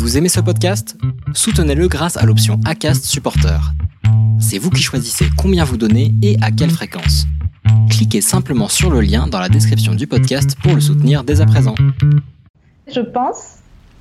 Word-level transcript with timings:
Vous 0.00 0.16
aimez 0.16 0.30
ce 0.30 0.40
podcast? 0.40 0.96
Soutenez-le 1.34 1.86
grâce 1.86 2.16
à 2.16 2.24
l'option 2.24 2.58
ACAST 2.64 3.04
Supporter. 3.04 3.60
C'est 4.40 4.56
vous 4.56 4.70
qui 4.70 4.82
choisissez 4.82 5.26
combien 5.36 5.62
vous 5.62 5.76
donnez 5.76 6.14
et 6.22 6.38
à 6.40 6.50
quelle 6.50 6.70
fréquence. 6.70 7.26
Cliquez 7.90 8.22
simplement 8.22 8.68
sur 8.68 8.90
le 8.90 9.02
lien 9.02 9.26
dans 9.26 9.38
la 9.38 9.50
description 9.50 9.94
du 9.94 10.06
podcast 10.06 10.56
pour 10.62 10.74
le 10.74 10.80
soutenir 10.80 11.22
dès 11.22 11.42
à 11.42 11.46
présent. 11.46 11.74
Je 12.90 13.02
pense 13.02 13.58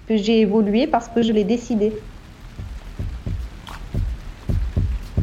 que 0.08 0.16
j'ai 0.16 0.40
évolué 0.40 0.88
parce 0.88 1.10
que 1.10 1.22
je 1.22 1.34
l'ai 1.34 1.44
décidé. 1.44 1.92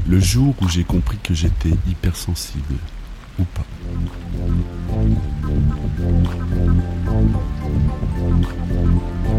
Le 0.07 0.21
jour 0.21 0.55
où 0.61 0.69
j'ai 0.69 0.85
compris 0.85 1.17
que 1.23 1.33
j'étais 1.33 1.73
hypersensible, 1.89 2.75
ou 3.39 3.45
pas. 3.45 3.65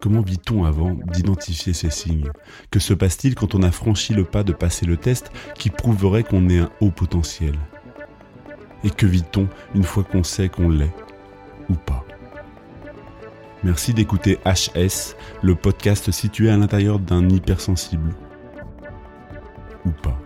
Comment 0.00 0.20
vit-on 0.20 0.64
avant 0.64 0.92
d'identifier 1.12 1.72
ces 1.72 1.90
signes? 1.90 2.30
Que 2.70 2.78
se 2.78 2.94
passe-t-il 2.94 3.34
quand 3.34 3.56
on 3.56 3.62
a 3.62 3.72
franchi 3.72 4.14
le 4.14 4.24
pas 4.24 4.44
de 4.44 4.52
passer 4.52 4.86
le 4.86 4.96
test 4.96 5.32
qui 5.56 5.70
prouverait 5.70 6.22
qu'on 6.22 6.48
est 6.48 6.60
un 6.60 6.70
haut 6.80 6.92
potentiel? 6.92 7.56
Et 8.84 8.90
que 8.90 9.06
vit-on 9.06 9.48
une 9.74 9.82
fois 9.82 10.04
qu'on 10.04 10.22
sait 10.22 10.48
qu'on 10.48 10.68
l'est 10.68 10.94
ou 11.68 11.74
pas? 11.74 12.04
Merci 13.64 13.92
d'écouter 13.92 14.38
HS, 14.44 15.16
le 15.42 15.56
podcast 15.56 16.12
situé 16.12 16.48
à 16.48 16.56
l'intérieur 16.56 17.00
d'un 17.00 17.28
hypersensible. 17.28 18.14
Ou 19.84 19.90
pas. 19.90 20.16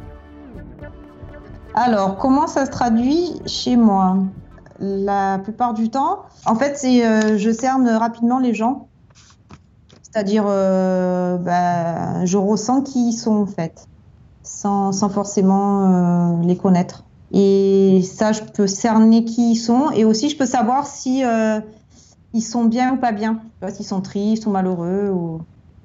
Alors, 1.73 2.19
comment 2.19 2.47
ça 2.47 2.67
se 2.67 2.71
traduit 2.71 3.41
chez 3.47 3.77
moi? 3.77 4.19
La 4.81 5.39
plupart 5.39 5.73
du 5.73 5.89
temps, 5.89 6.25
en 6.45 6.57
fait, 6.57 6.77
c'est 6.77 7.07
euh, 7.07 7.39
je 7.39 7.51
cerne 7.51 7.89
rapidement 7.89 8.39
les 8.39 8.53
gens 8.53 8.89
c'est-à-dire, 10.13 10.45
euh, 10.47 11.39
bah, 11.39 12.25
je 12.27 12.37
ressens 12.37 12.83
qui 12.83 13.09
ils 13.09 13.13
sont 13.15 13.37
en 13.37 13.47
fait, 13.47 13.87
sans, 14.43 14.93
forcément 15.09 16.41
euh, 16.41 16.43
les 16.43 16.57
connaître. 16.57 17.05
Et 17.33 18.03
ça, 18.03 18.33
je 18.33 18.43
peux 18.43 18.67
cerner 18.67 19.25
qui 19.25 19.53
ils 19.53 19.57
sont, 19.57 19.91
et 19.91 20.05
aussi 20.05 20.29
je 20.29 20.37
peux 20.37 20.45
savoir 20.45 20.87
si 20.87 21.25
euh, 21.25 21.61
sont 22.41 22.65
bien 22.65 22.93
ou 22.93 22.97
pas 22.99 23.13
bien, 23.13 23.41
s'ils 23.71 23.87
sont 23.87 24.03
tristes 24.03 24.45
ou 24.45 24.51
malheureux. 24.51 25.15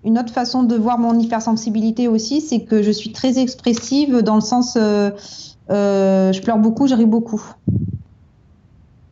Une 0.04 0.20
autre 0.20 0.34
façon 0.34 0.64
de 0.64 0.76
voir 0.76 0.98
mon 0.98 1.18
hypersensibilité 1.18 2.10
aussi, 2.10 2.42
c'est 2.42 2.64
que 2.64 2.84
je 2.84 2.92
suis 2.92 3.14
très 3.14 3.40
expressive 3.40 4.18
dans 4.18 4.36
le 4.36 4.42
sens, 4.42 4.74
je 4.76 6.42
pleure 6.42 6.58
beaucoup, 6.58 6.88
je 6.88 6.96
ris 6.96 7.06
beaucoup 7.06 7.42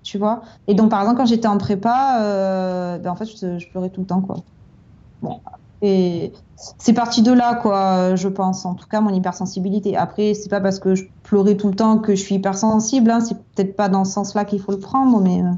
tu 0.03 0.19
vois? 0.19 0.43
Et 0.67 0.75
donc, 0.75 0.91
par 0.91 1.01
exemple, 1.01 1.17
quand 1.17 1.25
j'étais 1.25 1.47
en 1.47 1.57
prépa, 1.57 2.99
ben, 3.01 3.09
en 3.09 3.15
fait, 3.15 3.25
je, 3.25 3.57
je, 3.57 3.67
pleurais 3.69 3.89
tout 3.89 4.01
le 4.01 4.05
temps, 4.05 4.21
quoi. 4.21 4.43
Et 5.81 6.31
c'est 6.77 6.93
parti 6.93 7.21
de 7.21 7.31
là, 7.31 7.55
quoi, 7.55 8.15
je 8.15 8.27
pense. 8.27 8.65
En 8.65 8.75
tout 8.75 8.87
cas, 8.87 9.01
mon 9.01 9.13
hypersensibilité. 9.13 9.97
Après, 9.97 10.33
c'est 10.33 10.49
pas 10.49 10.61
parce 10.61 10.79
que 10.79 10.95
je 10.95 11.05
pleurais 11.23 11.55
tout 11.55 11.67
le 11.67 11.75
temps 11.75 11.97
que 11.99 12.15
je 12.15 12.21
suis 12.21 12.35
hypersensible. 12.35 13.11
Hein. 13.11 13.19
C'est 13.19 13.37
peut-être 13.37 13.75
pas 13.75 13.89
dans 13.89 14.05
ce 14.05 14.13
sens-là 14.13 14.45
qu'il 14.45 14.61
faut 14.61 14.71
le 14.71 14.79
prendre, 14.79 15.19
mais 15.19 15.41
euh, 15.41 15.51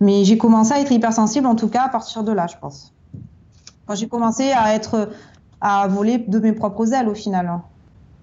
mais 0.00 0.24
j'ai 0.24 0.36
commencé 0.36 0.72
à 0.72 0.80
être 0.80 0.90
hypersensible, 0.90 1.46
en 1.46 1.54
tout 1.54 1.68
cas, 1.68 1.84
à 1.84 1.88
partir 1.88 2.24
de 2.24 2.32
là, 2.32 2.48
je 2.48 2.56
pense. 2.60 2.92
J'ai 3.94 4.08
commencé 4.08 4.50
à 4.50 4.74
être 4.74 5.10
à 5.60 5.86
voler 5.86 6.18
de 6.18 6.38
mes 6.40 6.52
propres 6.52 6.92
ailes, 6.92 7.08
au 7.08 7.14
final. 7.14 7.60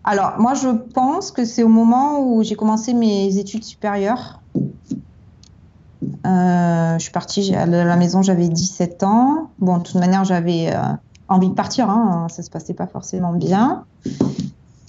Alors, 0.04 0.34
moi, 0.40 0.56
je 0.56 0.68
pense 0.68 1.32
que 1.32 1.46
c'est 1.46 1.64
au 1.64 1.70
moment 1.70 2.20
où 2.20 2.44
j'ai 2.44 2.56
commencé 2.56 2.94
mes 2.94 3.38
études 3.38 3.64
supérieures. 3.64 4.39
Euh, 6.26 6.98
je 6.98 7.04
suis 7.04 7.12
partie 7.12 7.56
à 7.56 7.66
la 7.66 7.96
maison, 7.96 8.22
j'avais 8.22 8.48
17 8.48 9.04
ans. 9.04 9.50
Bon, 9.60 9.78
de 9.78 9.84
toute 9.84 9.96
manière, 9.96 10.24
j'avais 10.26 10.74
euh, 10.74 10.80
envie 11.28 11.50
de 11.50 11.54
partir. 11.54 11.90
Hein, 11.90 12.28
ça 12.30 12.44
se 12.44 12.50
passait 12.50 12.74
pas 12.74 12.88
forcément 12.88 13.34
bien. 13.34 13.86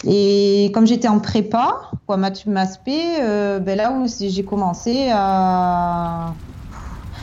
Et 0.05 0.71
comme 0.75 0.87
j'étais 0.87 1.09
en 1.09 1.19
prépa, 1.19 1.91
quoi, 2.07 2.17
maths 2.17 2.47
euh, 2.89 3.59
ben 3.59 3.77
là 3.77 3.93
où 3.93 4.07
j'ai 4.19 4.45
commencé 4.45 5.11
à. 5.13 6.35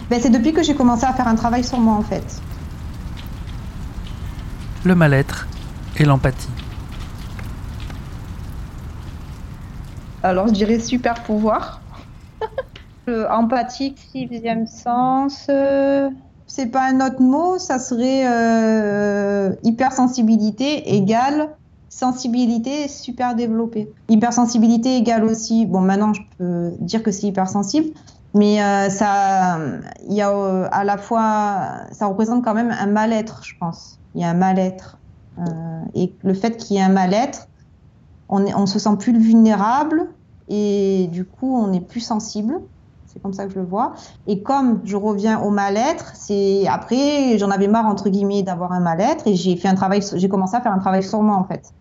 Ben, 0.10 0.22
c'est 0.22 0.30
depuis 0.30 0.54
que 0.54 0.64
j'ai 0.64 0.76
commencé 0.76 1.04
à 1.04 1.14
faire 1.14 1.28
un 1.28 1.36
travail 1.36 1.64
sur 1.64 1.80
moi, 1.80 1.96
en 1.96 2.02
fait. 2.02 2.42
Le 4.86 4.96
mal-être 4.96 5.48
et 5.98 6.06
l'empathie. 6.06 6.48
Alors, 10.24 10.48
je 10.48 10.54
dirais 10.54 10.80
super 10.80 11.24
pouvoir. 11.24 11.82
Empathique, 13.30 14.00
sixième 14.12 14.68
sens. 14.68 15.48
Euh, 15.50 16.10
c'est 16.46 16.68
pas 16.68 16.90
un 16.90 17.06
autre 17.06 17.22
mot, 17.22 17.58
ça 17.58 17.80
serait 17.80 18.24
euh, 18.26 19.54
hypersensibilité 19.64 20.96
égale 20.96 21.50
sensibilité 21.90 22.88
super 22.88 23.34
développée. 23.34 23.92
Hypersensibilité 24.08 24.98
égale 24.98 25.24
aussi, 25.24 25.66
bon 25.66 25.82
maintenant 25.82 26.14
je 26.14 26.22
peux 26.38 26.72
dire 26.80 27.02
que 27.02 27.10
c'est 27.12 27.26
hypersensible, 27.26 27.88
mais 28.36 28.62
euh, 28.62 28.90
ça, 28.90 29.58
il 30.08 30.14
y 30.14 30.22
a 30.22 30.30
à 30.66 30.84
la 30.84 30.98
fois, 30.98 31.86
ça 31.92 32.06
représente 32.06 32.44
quand 32.44 32.54
même 32.54 32.70
un 32.70 32.86
mal-être, 32.86 33.42
je 33.44 33.56
pense. 33.60 33.98
Il 34.14 34.22
y 34.22 34.24
a 34.24 34.30
un 34.30 34.36
mal-être. 34.36 35.00
et 35.96 36.14
le 36.24 36.34
fait 36.36 36.58
qu'il 36.58 36.76
y 36.76 36.80
ait 36.80 36.84
un 36.84 36.90
mal-être, 36.90 37.48
on, 38.30 38.46
on 38.46 38.68
se 38.68 38.78
sent 38.78 38.98
plus 39.00 39.18
vulnérable 39.18 40.08
et 40.50 41.10
du 41.12 41.26
coup 41.26 41.56
on 41.56 41.74
est 41.74 41.82
plus 41.82 42.02
sensible. 42.02 42.60
C'est 43.08 43.22
comme 43.22 43.34
ça 43.34 43.46
que 43.46 43.54
je 43.54 43.60
le 43.60 43.66
vois. 43.66 43.94
Et 44.28 44.44
comme 44.44 44.82
je 44.84 44.98
reviens 44.98 45.42
au 45.42 45.50
mal-être, 45.50 46.12
c'est 46.14 46.68
après 46.68 47.38
j'en 47.38 47.50
avais 47.50 47.68
marre 47.68 47.86
entre 47.86 48.10
guillemets 48.10 48.44
d'avoir 48.44 48.74
un 48.74 48.80
mal-être 48.80 49.28
et 49.28 49.36
j'ai 49.36 49.56
fait 49.56 49.70
un 49.70 49.76
travail, 49.76 50.02
j'ai 50.14 50.30
commencé 50.30 50.56
à 50.56 50.62
faire 50.62 50.74
un 50.74 50.80
travail 50.80 51.04
sur 51.04 51.22
moi 51.22 51.36
en 51.36 51.46
fait. 51.46 51.74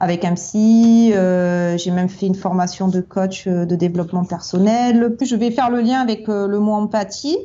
Avec 0.00 0.24
un 0.24 0.34
psy, 0.34 1.12
euh, 1.14 1.78
j'ai 1.78 1.90
même 1.90 2.08
fait 2.08 2.26
une 2.26 2.34
formation 2.34 2.88
de 2.88 3.00
coach 3.00 3.46
euh, 3.46 3.64
de 3.64 3.76
développement 3.76 4.24
personnel. 4.24 5.16
Je 5.22 5.36
vais 5.36 5.50
faire 5.50 5.70
le 5.70 5.80
lien 5.80 6.00
avec 6.00 6.28
euh, 6.28 6.46
le 6.46 6.58
mot 6.58 6.72
empathie. 6.72 7.38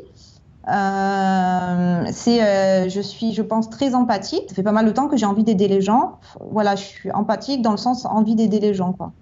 C'est, 0.67 2.89
je 2.89 3.01
suis, 3.01 3.33
je 3.33 3.41
pense, 3.41 3.69
très 3.69 3.95
empathique. 3.95 4.49
Ça 4.49 4.55
fait 4.55 4.63
pas 4.63 4.71
mal 4.71 4.85
de 4.85 4.91
temps 4.91 5.07
que 5.07 5.15
j'ai 5.15 5.25
envie 5.25 5.43
d'aider 5.43 5.67
les 5.67 5.81
gens. 5.81 6.17
Voilà, 6.51 6.75
je 6.75 6.83
suis 6.83 7.11
empathique 7.11 7.61
dans 7.61 7.71
le 7.71 7.77
sens 7.77 8.05
envie 8.05 8.35
d'aider 8.35 8.59
les 8.59 8.73
gens, 8.73 8.93
quoi. 8.93 9.13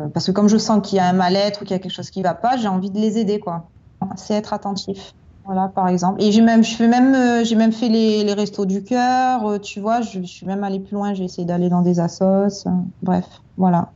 Euh, 0.00 0.08
parce 0.08 0.26
que 0.26 0.32
comme 0.32 0.48
je 0.48 0.56
sens 0.56 0.86
qu'il 0.86 0.96
y 0.96 1.00
a 1.00 1.06
un 1.06 1.12
mal-être 1.12 1.62
ou 1.62 1.64
qu'il 1.64 1.72
y 1.72 1.78
a 1.78 1.78
quelque 1.78 1.92
chose 1.92 2.10
qui 2.10 2.22
va 2.22 2.34
pas, 2.34 2.56
j'ai 2.56 2.68
envie 2.68 2.90
de 2.90 2.98
les 2.98 3.18
aider, 3.18 3.40
quoi. 3.40 3.68
C'est 4.16 4.34
être 4.34 4.52
attentif. 4.52 5.14
Voilà, 5.44 5.68
par 5.68 5.88
exemple. 5.88 6.22
Et 6.22 6.32
j'ai 6.32 6.42
même, 6.42 6.62
je 6.62 6.74
fais 6.74 6.88
même, 6.88 7.14
euh, 7.14 7.44
j'ai 7.44 7.56
même 7.56 7.72
fait 7.72 7.88
les, 7.88 8.32
restos 8.32 8.66
du 8.66 8.82
cœur. 8.82 9.46
Euh, 9.46 9.58
tu 9.58 9.80
vois, 9.80 10.00
je, 10.00 10.20
je, 10.20 10.26
suis 10.26 10.46
même 10.46 10.64
allée 10.64 10.80
plus 10.80 10.94
loin. 10.94 11.12
J'ai 11.14 11.24
essayé 11.24 11.46
d'aller 11.46 11.68
dans 11.68 11.82
des 11.82 12.00
assos. 12.00 12.64
bref, 13.02 13.26
voilà 13.56 13.90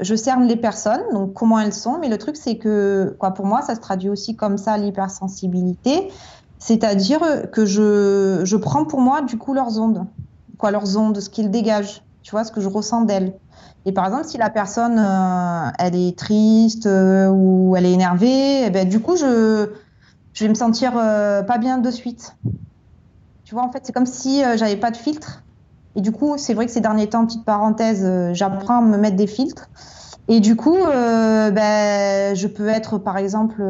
je 0.00 0.14
cerne 0.14 0.46
les 0.46 0.56
personnes, 0.56 1.02
donc 1.12 1.34
comment 1.34 1.60
elles 1.60 1.74
sont, 1.74 1.98
mais 1.98 2.08
le 2.08 2.18
truc 2.18 2.36
c'est 2.36 2.56
que, 2.56 3.14
quoi, 3.18 3.32
pour 3.32 3.46
moi, 3.46 3.62
ça 3.62 3.74
se 3.74 3.80
traduit 3.80 4.08
aussi 4.08 4.34
comme 4.34 4.56
ça 4.56 4.76
l'hypersensibilité, 4.76 6.10
c'est-à-dire 6.58 7.20
que 7.52 7.66
je, 7.66 8.40
je 8.44 8.56
prends 8.56 8.84
pour 8.84 9.00
moi 9.00 9.22
du 9.22 9.36
coup 9.38 9.54
leurs 9.54 9.78
ondes, 9.78 10.06
quoi, 10.58 10.70
leurs 10.70 10.96
ondes, 10.96 11.20
ce 11.20 11.28
qu'ils 11.28 11.50
dégagent, 11.50 12.02
tu 12.22 12.30
vois, 12.30 12.44
ce 12.44 12.52
que 12.52 12.60
je 12.60 12.68
ressens 12.68 13.02
d'elles. 13.02 13.34
Et 13.84 13.92
par 13.92 14.06
exemple, 14.06 14.24
si 14.26 14.38
la 14.38 14.50
personne, 14.50 14.98
euh, 14.98 15.70
elle 15.78 15.96
est 15.96 16.16
triste 16.16 16.86
euh, 16.86 17.28
ou 17.28 17.74
elle 17.76 17.86
est 17.86 17.92
énervée, 17.92 18.66
eh 18.66 18.70
ben, 18.70 18.88
du 18.88 19.00
coup, 19.00 19.16
je, 19.16 19.70
je 20.32 20.44
vais 20.44 20.48
me 20.48 20.54
sentir 20.54 20.92
euh, 20.96 21.42
pas 21.42 21.58
bien 21.58 21.78
de 21.78 21.90
suite. 21.90 22.36
Tu 23.44 23.54
vois, 23.54 23.64
en 23.64 23.72
fait, 23.72 23.80
c'est 23.82 23.92
comme 23.92 24.06
si 24.06 24.42
j'avais 24.56 24.76
pas 24.76 24.90
de 24.90 24.96
filtre 24.96 25.42
et 25.94 26.00
du 26.00 26.10
coup, 26.10 26.38
c'est 26.38 26.54
vrai 26.54 26.64
que 26.64 26.72
ces 26.72 26.80
derniers 26.80 27.08
temps, 27.08 27.26
petite 27.26 27.44
parenthèse, 27.44 28.08
j'apprends 28.32 28.78
à 28.78 28.80
me 28.80 28.96
mettre 28.96 29.16
des 29.16 29.26
filtres. 29.26 29.68
Et 30.26 30.40
du 30.40 30.56
coup, 30.56 30.78
ben, 30.86 32.34
je 32.34 32.46
peux 32.46 32.68
être, 32.68 32.96
par 32.96 33.18
exemple, 33.18 33.62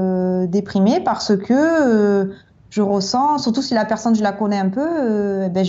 déprimée 0.46 1.00
parce 1.00 1.36
que 1.36 2.30
je 2.70 2.80
ressens, 2.80 3.38
surtout 3.38 3.60
si 3.60 3.74
la 3.74 3.84
personne, 3.84 4.14
je 4.14 4.22
la 4.22 4.30
connais 4.30 4.58
un 4.58 4.68
peu, 4.68 5.48
ben, 5.48 5.64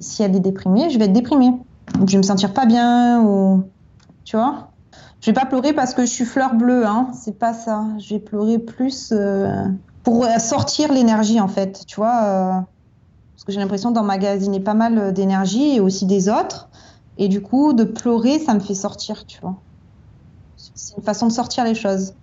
si 0.00 0.22
elle 0.22 0.34
est 0.34 0.40
déprimée, 0.40 0.88
je 0.88 0.98
vais 0.98 1.04
être 1.04 1.12
déprimée. 1.12 1.52
Donc, 1.98 2.08
je 2.08 2.12
vais 2.12 2.18
me 2.18 2.22
sentir 2.22 2.54
pas 2.54 2.66
bien 2.66 3.20
ou, 3.22 3.64
tu 4.24 4.36
vois. 4.36 4.70
Je 5.20 5.26
vais 5.26 5.34
pas 5.34 5.46
pleurer 5.46 5.72
parce 5.72 5.94
que 5.94 6.02
je 6.02 6.10
suis 6.10 6.24
fleur 6.24 6.54
bleue, 6.54 6.86
hein. 6.86 7.10
C'est 7.12 7.38
pas 7.38 7.52
ça. 7.52 7.84
Je 7.98 8.14
vais 8.14 8.20
pleurer 8.20 8.58
plus 8.58 9.12
euh, 9.12 9.64
pour 10.04 10.24
sortir 10.38 10.92
l'énergie, 10.92 11.40
en 11.40 11.48
fait, 11.48 11.84
tu 11.86 11.96
vois 11.96 12.66
parce 13.38 13.44
que 13.44 13.52
j'ai 13.52 13.60
l'impression 13.60 13.92
d'emmagasiner 13.92 14.58
pas 14.58 14.74
mal 14.74 15.14
d'énergie 15.14 15.76
et 15.76 15.80
aussi 15.80 16.06
des 16.06 16.28
autres. 16.28 16.68
Et 17.18 17.28
du 17.28 17.40
coup, 17.40 17.72
de 17.72 17.84
pleurer, 17.84 18.40
ça 18.40 18.52
me 18.52 18.58
fait 18.58 18.74
sortir, 18.74 19.26
tu 19.26 19.38
vois. 19.40 19.62
c'est 20.56 20.96
une 20.96 21.04
façon 21.04 21.28
de 21.28 21.32
sortir 21.32 21.62
les 21.62 21.76
choses. 21.76 22.14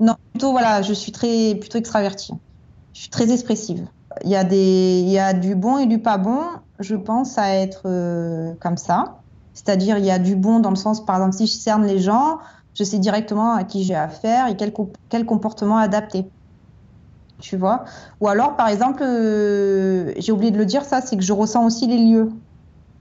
Non, 0.00 0.14
plutôt, 0.32 0.52
voilà, 0.52 0.80
je 0.80 0.94
suis 0.94 1.12
très, 1.12 1.54
plutôt 1.54 1.76
extravertie. 1.76 2.32
Je 2.94 3.00
suis 3.00 3.10
très 3.10 3.30
expressive. 3.30 3.86
Il 4.24 4.30
y, 4.30 4.36
a 4.36 4.44
des, 4.44 5.02
il 5.04 5.10
y 5.10 5.18
a 5.18 5.34
du 5.34 5.54
bon 5.54 5.76
et 5.76 5.84
du 5.84 5.98
pas 5.98 6.16
bon. 6.16 6.40
Je 6.84 6.96
pense 6.96 7.38
à 7.38 7.54
être 7.54 7.82
euh, 7.86 8.52
comme 8.60 8.76
ça. 8.76 9.22
C'est-à-dire, 9.54 9.96
il 9.96 10.04
y 10.04 10.10
a 10.10 10.18
du 10.18 10.36
bon 10.36 10.60
dans 10.60 10.70
le 10.70 10.76
sens, 10.76 11.04
par 11.04 11.16
exemple, 11.16 11.34
si 11.34 11.46
je 11.46 11.52
cerne 11.52 11.86
les 11.86 11.98
gens, 11.98 12.38
je 12.74 12.84
sais 12.84 12.98
directement 12.98 13.54
à 13.54 13.64
qui 13.64 13.84
j'ai 13.84 13.94
affaire 13.94 14.48
et 14.48 14.56
quel, 14.56 15.24
comportement 15.24 15.78
adapter. 15.78 16.26
Tu 17.40 17.56
vois? 17.56 17.84
Ou 18.20 18.28
alors, 18.28 18.56
par 18.56 18.68
exemple, 18.68 19.02
euh, 19.02 20.12
j'ai 20.18 20.32
oublié 20.32 20.50
de 20.50 20.58
le 20.58 20.66
dire, 20.66 20.84
ça, 20.84 21.00
c'est 21.00 21.16
que 21.16 21.22
je 21.22 21.32
ressens 21.32 21.64
aussi 21.64 21.86
les 21.86 21.98
lieux. 21.98 22.30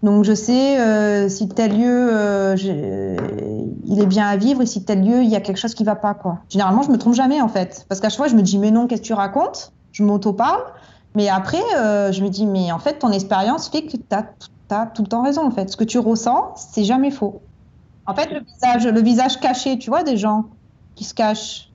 Donc, 0.01 0.23
je 0.23 0.33
sais 0.33 0.79
euh, 0.79 1.27
si 1.27 1.49
tel 1.49 1.77
lieu, 1.77 2.55
il 2.55 4.01
est 4.01 4.05
bien 4.05 4.27
à 4.27 4.37
vivre 4.37 4.61
et 4.61 4.65
si 4.65 4.85
tel 4.85 5.03
lieu, 5.03 5.23
il 5.23 5.29
y 5.29 5.35
a 5.35 5.41
quelque 5.41 5.59
chose 5.59 5.73
qui 5.73 5.83
va 5.83 5.95
pas, 5.95 6.13
quoi. 6.13 6.39
Généralement, 6.49 6.83
je 6.83 6.91
me 6.91 6.97
trompe 6.97 7.15
jamais, 7.15 7.41
en 7.41 7.49
fait. 7.49 7.85
Parce 7.89 7.99
qu'à 7.99 8.07
chaque 8.09 8.17
fois, 8.17 8.27
je 8.27 8.35
me 8.35 8.43
dis, 8.43 8.59
mais 8.59 8.71
non, 8.71 8.87
qu'est-ce 8.87 9.01
que 9.01 9.07
tu 9.07 9.13
racontes? 9.13 9.73
Je 9.91 10.03
m'auto-parle. 10.03 10.63
Mais 11.15 11.29
après, 11.29 11.61
je 12.11 12.23
me 12.23 12.29
dis, 12.29 12.45
mais 12.45 12.71
en 12.71 12.79
fait, 12.79 12.99
ton 12.99 13.11
expérience 13.11 13.69
fait 13.69 13.83
que 13.83 13.97
tu 13.97 14.03
as, 14.11 14.85
tout 14.87 15.03
le 15.03 15.07
temps 15.07 15.23
raison, 15.23 15.45
en 15.45 15.51
fait. 15.51 15.69
Ce 15.69 15.77
que 15.77 15.83
tu 15.83 15.99
ressens, 15.99 16.53
c'est 16.55 16.83
jamais 16.83 17.11
faux. 17.11 17.41
En 18.05 18.15
fait, 18.15 18.29
le 18.31 19.01
visage, 19.01 19.39
caché, 19.39 19.77
tu 19.77 19.89
vois, 19.89 20.03
des 20.03 20.17
gens 20.17 20.45
qui 20.95 21.03
se 21.03 21.13
cachent. 21.13 21.69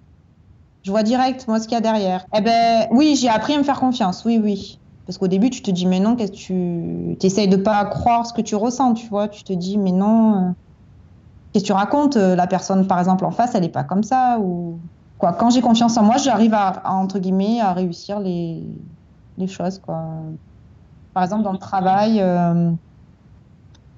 Je 0.83 0.91
vois 0.91 1.03
direct, 1.03 1.47
moi, 1.49 1.61
ce 1.61 1.65
qu'il 1.65 1.75
y 1.75 1.79
a 1.79 1.81
derrière. 1.81 2.25
Eh 2.35 2.41
ben, 2.41 2.87
oui, 2.91 3.17
j'ai 3.17 3.29
appris 3.29 3.55
à 3.55 3.59
me 3.59 3.63
faire 3.63 3.81
confiance. 3.81 4.25
Oui, 4.25 4.41
oui. 4.43 4.81
Parce 5.07 5.19
qu'au 5.19 5.29
début, 5.29 5.51
tu 5.51 5.63
te 5.63 5.71
dis, 5.71 5.87
mais 5.87 6.01
non, 6.01 6.17
qu'est-ce 6.17 6.33
que 6.33 6.37
tu. 7.17 7.27
essayes 7.27 7.49
de 7.49 7.57
pas 7.57 7.85
croire 7.87 8.27
ce 8.27 8.33
que 8.33 8.43
tu 8.43 8.57
ressens, 8.57 8.95
tu 8.95 9.09
vois. 9.09 9.29
Tu 9.29 9.43
te 9.43 9.53
dis, 9.53 9.79
mais 9.79 9.93
non. 9.93 10.35
Euh, 10.35 10.51
qu'est-ce 11.53 11.65
que 11.65 11.69
tu 11.69 11.73
racontes 11.73 12.17
La 12.17 12.47
personne, 12.47 12.87
par 12.87 12.99
exemple, 12.99 13.25
en 13.25 13.31
face, 13.31 13.55
elle 13.55 13.63
n'est 13.63 13.69
pas 13.69 13.85
comme 13.85 14.03
ça. 14.03 14.39
Ou. 14.39 14.81
Quoi, 15.19 15.33
quand 15.33 15.51
j'ai 15.51 15.61
confiance 15.61 15.97
en 15.97 16.05
moi, 16.05 16.17
j'arrive 16.17 16.55
à, 16.55 16.83
entre 16.85 17.19
guillemets, 17.19 17.61
à 17.61 17.73
réussir 17.73 18.21
les, 18.21 18.65
les 19.39 19.49
choses, 19.49 19.79
quoi. 19.79 20.05
Par 21.15 21.23
exemple, 21.23 21.43
dans 21.43 21.53
le 21.53 21.59
travail. 21.59 22.21
Euh, 22.21 22.71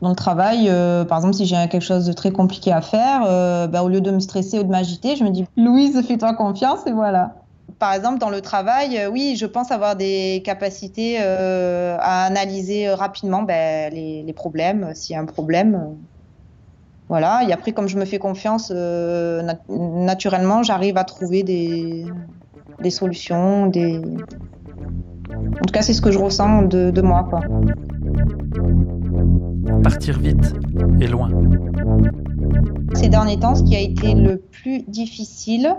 dans 0.01 0.09
le 0.09 0.15
travail, 0.15 0.69
euh, 0.69 1.05
par 1.05 1.19
exemple, 1.19 1.35
si 1.35 1.45
j'ai 1.45 1.57
quelque 1.69 1.81
chose 1.81 2.07
de 2.07 2.13
très 2.13 2.31
compliqué 2.31 2.73
à 2.73 2.81
faire, 2.81 3.23
euh, 3.27 3.67
bah, 3.67 3.83
au 3.83 3.89
lieu 3.89 4.01
de 4.01 4.11
me 4.11 4.21
stresser 4.21 4.59
ou 4.59 4.63
de 4.63 4.71
m'agiter, 4.71 5.17
je 5.17 5.25
me 5.25 5.31
dis 5.31 5.45
Louise, 5.57 6.01
fais-toi 6.07 6.35
confiance 6.35 6.87
et 6.87 6.93
voilà. 6.93 7.35
Par 7.79 7.93
exemple, 7.93 8.19
dans 8.19 8.31
le 8.31 8.41
travail, 8.41 8.97
euh, 8.99 9.11
oui, 9.11 9.37
je 9.37 9.47
pense 9.47 9.71
avoir 9.71 9.97
des 9.97 10.43
capacités 10.45 11.19
à 11.19 12.25
analyser 12.25 12.91
rapidement 12.91 13.43
ben, 13.43 13.93
les, 13.93 14.33
problèmes, 14.33 14.91
s'il 14.95 15.15
y 15.15 15.19
a 15.19 15.23
un 15.23 15.27
problème. 15.27 15.97
voilà. 17.09 17.43
Et 17.47 17.53
après, 17.53 17.73
comme 17.73 17.87
je 17.87 17.99
me 17.99 18.07
fais 18.07 18.19
confiance, 18.19 18.73
naturellement, 19.69 20.63
j'arrive 20.63 20.97
à 20.97 21.05
trouver 21.05 21.43
des, 21.43 22.07
des 22.81 22.91
solutions. 22.91 23.67
Des... 23.67 24.01
En 25.61 25.65
tout 25.65 25.73
cas, 25.73 25.83
c'est 25.83 25.93
ce 25.93 26.01
que 26.01 26.11
je 26.11 26.19
ressens 26.19 26.63
de, 26.63 26.91
de 26.91 27.03
moi. 27.03 27.27
Quoi. 27.29 27.41
Partir 29.83 30.19
vite 30.19 30.55
et 31.01 31.07
loin. 31.07 31.31
Ces 32.95 33.09
derniers 33.09 33.39
temps, 33.39 33.55
ce 33.55 33.63
qui 33.63 33.77
a 33.77 33.81
été 33.81 34.15
le 34.15 34.39
plus 34.39 34.83
difficile, 34.83 35.77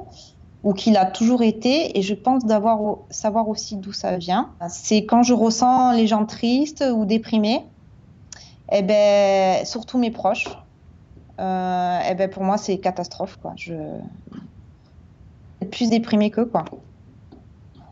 ou 0.64 0.74
qu'il 0.74 0.98
a 0.98 1.06
toujours 1.06 1.42
été, 1.42 1.98
et 1.98 2.02
je 2.02 2.14
pense 2.14 2.46
d'avoir 2.46 2.98
savoir 3.10 3.50
aussi 3.50 3.78
d'où 3.78 3.92
ça 3.92 4.18
vient, 4.18 4.50
c'est 4.70 5.06
quand 5.06 5.24
je 5.24 5.34
ressens 5.34 5.94
les 5.94 6.08
gens 6.08 6.26
tristes 6.26 6.84
ou 6.96 7.06
déprimés, 7.06 7.66
et 8.72 8.78
eh 8.78 8.82
ben, 8.84 9.66
surtout 9.66 9.98
mes 9.98 10.12
proches, 10.12 10.48
euh, 11.40 12.00
et 12.02 12.12
eh 12.12 12.16
ben, 12.16 12.30
pour 12.30 12.44
moi 12.44 12.58
c'est 12.58 12.78
catastrophe. 12.78 13.38
Quoi. 13.42 13.54
Je 13.58 13.74
suis 15.60 15.70
plus 15.70 15.90
déprimée 15.90 16.30
qu'eux. 16.30 16.46
Quoi. 16.46 16.64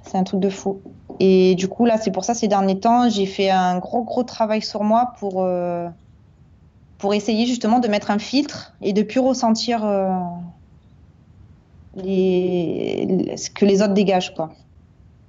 C'est 0.03 0.18
un 0.18 0.24
truc 0.24 0.39
de 0.39 0.50
fou. 0.50 0.80
Et 1.19 1.56
du 1.56 1.68
coup, 1.68 1.86
là, 1.86 1.98
c'est 1.98 2.12
pour 2.12 2.24
ça, 2.24 2.33
ces 2.33 2.48
derniers 2.48 2.80
temps, 2.80 3.10
j'ai 3.10 3.25
fait 3.25 3.50
un 3.50 3.77
gros, 3.80 4.04
gros 4.04 4.24
travail 4.24 4.62
sur 4.62 4.83
moi 4.83 5.13
pour, 5.19 5.44
euh, 5.44 5.88
pour 6.98 7.13
essayer 7.13 7.45
justement 7.45 7.80
de 7.80 7.88
mettre 7.89 8.10
un 8.10 8.19
filtre 8.19 8.74
et 8.81 8.94
de 8.94 9.04
plus 9.04 9.19
ressentir 9.19 9.83
euh, 9.83 10.13
ce 11.98 13.50
que 13.50 13.66
les 13.66 13.81
autres 13.81 13.94
dégagent. 13.94 14.33
Quoi. 14.33 14.51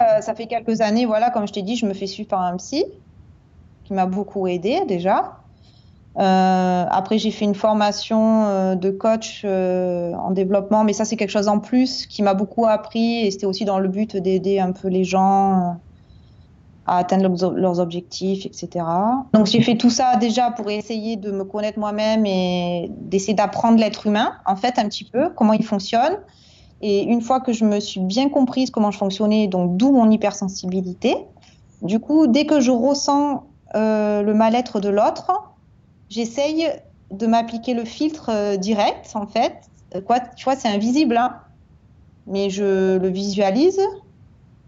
Euh, 0.01 0.21
ça 0.21 0.33
fait 0.33 0.47
quelques 0.47 0.79
années, 0.79 1.05
voilà, 1.05 1.29
comme 1.29 1.45
je 1.45 1.53
t'ai 1.53 1.61
dit, 1.61 1.75
je 1.75 1.85
me 1.85 1.93
fais 1.93 2.07
suivre 2.07 2.29
par 2.29 2.41
un 2.41 2.55
psy 2.55 2.85
qui 3.83 3.93
m'a 3.93 4.05
beaucoup 4.05 4.47
aidé 4.47 4.83
déjà. 4.87 5.40
Euh, 6.19 6.85
après, 6.89 7.17
j'ai 7.17 7.31
fait 7.31 7.45
une 7.45 7.55
formation 7.55 8.45
euh, 8.45 8.75
de 8.75 8.89
coach 8.89 9.43
euh, 9.45 10.13
en 10.13 10.31
développement, 10.31 10.83
mais 10.83 10.93
ça, 10.93 11.05
c'est 11.05 11.15
quelque 11.15 11.29
chose 11.29 11.47
en 11.47 11.59
plus 11.59 12.05
qui 12.05 12.21
m'a 12.21 12.33
beaucoup 12.33 12.65
appris 12.65 13.25
et 13.25 13.31
c'était 13.31 13.45
aussi 13.45 13.63
dans 13.63 13.79
le 13.79 13.87
but 13.87 14.17
d'aider 14.17 14.59
un 14.59 14.73
peu 14.73 14.89
les 14.89 15.05
gens 15.05 15.77
à 16.85 16.97
atteindre 16.97 17.29
leurs, 17.55 17.79
objectifs, 17.79 18.45
etc. 18.45 18.85
Donc, 19.33 19.45
j'ai 19.45 19.61
fait 19.61 19.77
tout 19.77 19.89
ça 19.89 20.17
déjà 20.17 20.51
pour 20.51 20.69
essayer 20.69 21.15
de 21.15 21.31
me 21.31 21.45
connaître 21.45 21.79
moi-même 21.79 22.25
et 22.25 22.91
d'essayer 22.99 23.33
d'apprendre 23.33 23.77
l'être 23.77 24.07
humain, 24.07 24.33
en 24.45 24.57
fait, 24.57 24.79
un 24.79 24.85
petit 24.89 25.05
peu, 25.05 25.29
comment 25.29 25.53
il 25.53 25.63
fonctionne. 25.63 26.17
Et 26.81 27.03
une 27.03 27.21
fois 27.21 27.39
que 27.39 27.53
je 27.53 27.63
me 27.63 27.79
suis 27.79 28.01
bien 28.01 28.27
comprise 28.27 28.71
comment 28.71 28.91
je 28.91 28.97
fonctionnais, 28.97 29.47
donc 29.47 29.77
d'où 29.77 29.91
mon 29.91 30.09
hypersensibilité, 30.09 31.15
du 31.83 31.99
coup, 31.99 32.27
dès 32.27 32.45
que 32.45 32.59
je 32.59 32.71
ressens 32.71 33.43
le 33.73 34.33
mal-être 34.33 34.81
de 34.81 34.89
l'autre, 34.89 35.50
j'essaye 36.11 36.69
de 37.09 37.25
m'appliquer 37.25 37.73
le 37.73 37.85
filtre 37.85 38.29
euh, 38.29 38.57
direct, 38.57 39.11
en 39.15 39.25
fait. 39.25 39.53
Euh, 39.95 40.01
tu 40.35 40.43
vois, 40.43 40.55
c'est 40.55 40.67
invisible, 40.67 41.17
hein. 41.17 41.37
mais 42.27 42.49
je 42.49 42.97
le 42.97 43.07
visualise, 43.07 43.79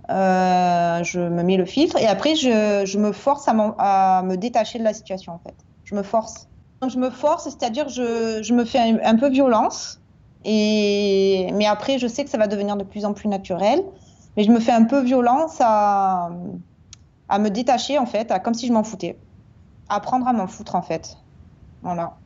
euh, 0.09 1.03
je 1.03 1.19
me 1.19 1.43
mets 1.43 1.57
le 1.57 1.65
filtre, 1.65 1.97
et 1.97 2.07
après, 2.07 2.35
je, 2.35 2.97
me 2.97 3.11
force 3.11 3.47
à, 3.47 4.23
me 4.23 4.35
détacher 4.35 4.79
de 4.79 4.83
la 4.83 4.93
situation, 4.93 5.33
en 5.33 5.39
fait. 5.39 5.55
Je 5.83 5.95
me 5.95 6.03
force. 6.03 6.47
Je 6.87 6.97
me 6.97 7.09
force, 7.09 7.45
c'est-à-dire 7.45 7.87
je, 7.87 8.41
je 8.41 8.53
me 8.53 8.65
fais 8.65 8.79
un, 8.79 9.15
peu 9.15 9.29
violence, 9.29 10.01
mais 10.45 11.65
après, 11.65 11.97
je 11.97 12.07
sais 12.07 12.25
que 12.25 12.29
ça 12.29 12.37
va 12.37 12.47
devenir 12.47 12.75
de 12.75 12.83
plus 12.83 13.05
en 13.05 13.13
plus 13.13 13.29
naturel, 13.29 13.81
mais 14.35 14.43
je 14.43 14.51
me 14.51 14.59
fais 14.59 14.73
un 14.73 14.83
peu 14.83 15.01
violence 15.01 15.57
à, 15.61 16.29
à 17.29 17.39
me 17.39 17.49
détacher, 17.49 17.99
en 17.99 18.05
fait, 18.05 18.31
à, 18.31 18.39
comme 18.39 18.53
si 18.53 18.67
je 18.67 18.73
m'en 18.73 18.83
foutais. 18.83 19.17
Apprendre 19.87 20.27
à 20.27 20.33
m'en 20.33 20.47
foutre, 20.47 20.75
en 20.75 20.81
fait. 20.81 21.17
Voilà. 21.83 22.18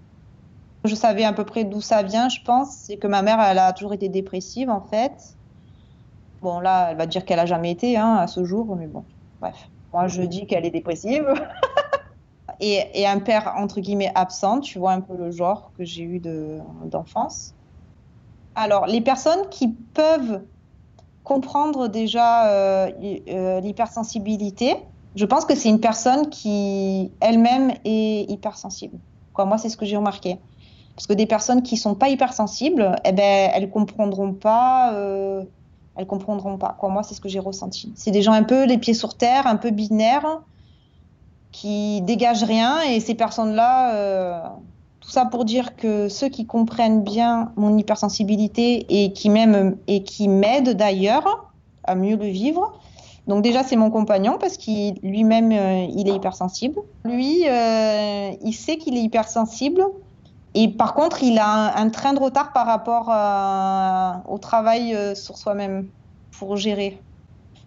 Je 0.86 0.96
savais 0.96 1.24
à 1.24 1.34
peu 1.34 1.44
près 1.44 1.64
d'où 1.64 1.82
ça 1.82 2.04
vient, 2.04 2.30
je 2.30 2.40
pense. 2.46 2.78
C'est 2.78 2.98
que 2.98 3.08
ma 3.08 3.22
mère, 3.22 3.42
elle 3.42 3.60
a 3.60 3.74
toujours 3.74 3.94
été 3.94 4.08
dépressive, 4.08 4.70
en 4.70 4.82
fait. 4.82 5.38
Bon, 6.42 6.60
là, 6.60 6.92
elle 6.92 6.98
va 6.98 7.08
dire 7.08 7.26
qu'elle 7.26 7.40
a 7.40 7.46
jamais 7.46 7.72
été 7.72 7.98
hein, 7.98 8.16
à 8.16 8.28
ce 8.28 8.44
jour, 8.44 8.76
mais 8.76 8.88
bon, 8.88 9.06
bref. 9.42 9.70
Moi, 9.92 10.08
je 10.08 10.22
dis 10.22 10.46
qu'elle 10.46 10.66
est 10.66 10.72
dépressive. 10.72 11.28
et, 12.60 13.06
un 13.08 13.20
père, 13.20 13.54
entre 13.58 13.82
guillemets, 13.82 14.12
absent, 14.14 14.60
tu 14.60 14.78
vois 14.78 14.92
un 14.92 15.02
peu 15.02 15.18
le 15.18 15.32
genre 15.32 15.74
que 15.76 15.84
j'ai 15.84 16.04
eu 16.04 16.22
d'enfance. 16.86 17.56
Alors, 18.56 18.86
les 18.86 19.02
personnes 19.02 19.50
qui 19.50 19.70
peuvent 19.70 20.46
comprendre 21.24 21.88
déjà 21.88 22.50
euh, 22.52 22.92
euh, 23.28 23.60
l'hypersensibilité, 23.60 24.76
je 25.16 25.26
pense 25.26 25.46
que 25.46 25.56
c'est 25.56 25.70
une 25.70 25.82
personne 25.82 26.30
qui 26.30 27.12
elle-même 27.20 27.74
est 27.84 28.30
hypersensible. 28.30 29.00
Moi, 29.46 29.58
c'est 29.58 29.70
ce 29.70 29.78
que 29.78 29.86
j'ai 29.86 29.98
remarqué. 29.98 30.38
Parce 30.96 31.08
que 31.08 31.14
des 31.14 31.28
personnes 31.28 31.62
qui 31.62 31.78
sont 31.78 31.94
pas 31.94 32.10
hypersensibles, 32.10 32.96
eh 33.06 33.12
ben, 33.12 33.52
elles 33.54 33.70
comprendront 33.70 34.34
pas. 34.34 34.94
Euh, 34.94 35.44
elles 35.96 36.08
comprendront 36.08 36.58
pas. 36.58 36.76
Quoi. 36.80 36.90
Moi, 36.90 37.04
c'est 37.04 37.16
ce 37.16 37.22
que 37.22 37.30
j'ai 37.30 37.40
ressenti. 37.40 37.92
C'est 37.96 38.12
des 38.12 38.22
gens 38.22 38.34
un 38.34 38.44
peu 38.44 38.66
les 38.66 38.78
pieds 38.78 38.94
sur 38.94 39.16
terre, 39.16 39.48
un 39.48 39.58
peu 39.58 39.72
binaires, 39.72 40.42
qui 41.52 42.02
dégagent 42.02 42.44
rien. 42.44 42.82
Et 42.82 43.00
ces 43.00 43.16
personnes-là, 43.16 43.94
euh, 43.94 44.40
tout 45.02 45.10
ça 45.10 45.26
pour 45.26 45.46
dire 45.46 45.76
que 45.76 46.10
ceux 46.10 46.30
qui 46.30 46.46
comprennent 46.46 47.04
bien 47.04 47.52
mon 47.56 47.78
hypersensibilité 47.78 48.86
et 48.90 49.14
qui 49.14 49.30
m'aiment 49.30 49.78
et 49.88 50.04
qui 50.04 50.28
m'aident 50.28 50.76
d'ailleurs 50.76 51.52
à 51.84 51.96
mieux 51.96 52.16
le 52.16 52.26
vivre, 52.28 52.80
donc 53.28 53.44
déjà, 53.44 53.64
c'est 53.64 53.76
mon 53.76 53.90
compagnon 53.90 54.38
parce 54.40 54.56
qu'il 54.56 54.96
lui-même, 55.04 55.52
euh, 55.52 55.86
il 55.94 56.08
est 56.08 56.16
hypersensible. 56.16 56.80
Lui, 57.04 57.44
euh, 57.46 58.32
il 58.42 58.54
sait 58.54 58.78
qu'il 58.78 58.96
est 58.96 59.02
hypersensible. 59.02 59.84
Et 60.54 60.70
par 60.70 60.94
contre, 60.94 61.22
il 61.24 61.38
a 61.38 61.78
un, 61.78 61.90
train 61.90 62.14
de 62.14 62.20
retard 62.20 62.54
par 62.54 62.66
rapport 62.66 63.10
au 64.30 64.38
travail 64.38 64.96
euh, 64.96 65.14
sur 65.14 65.38
soi-même 65.38 65.88
pour 66.40 66.56
gérer. 66.56 67.00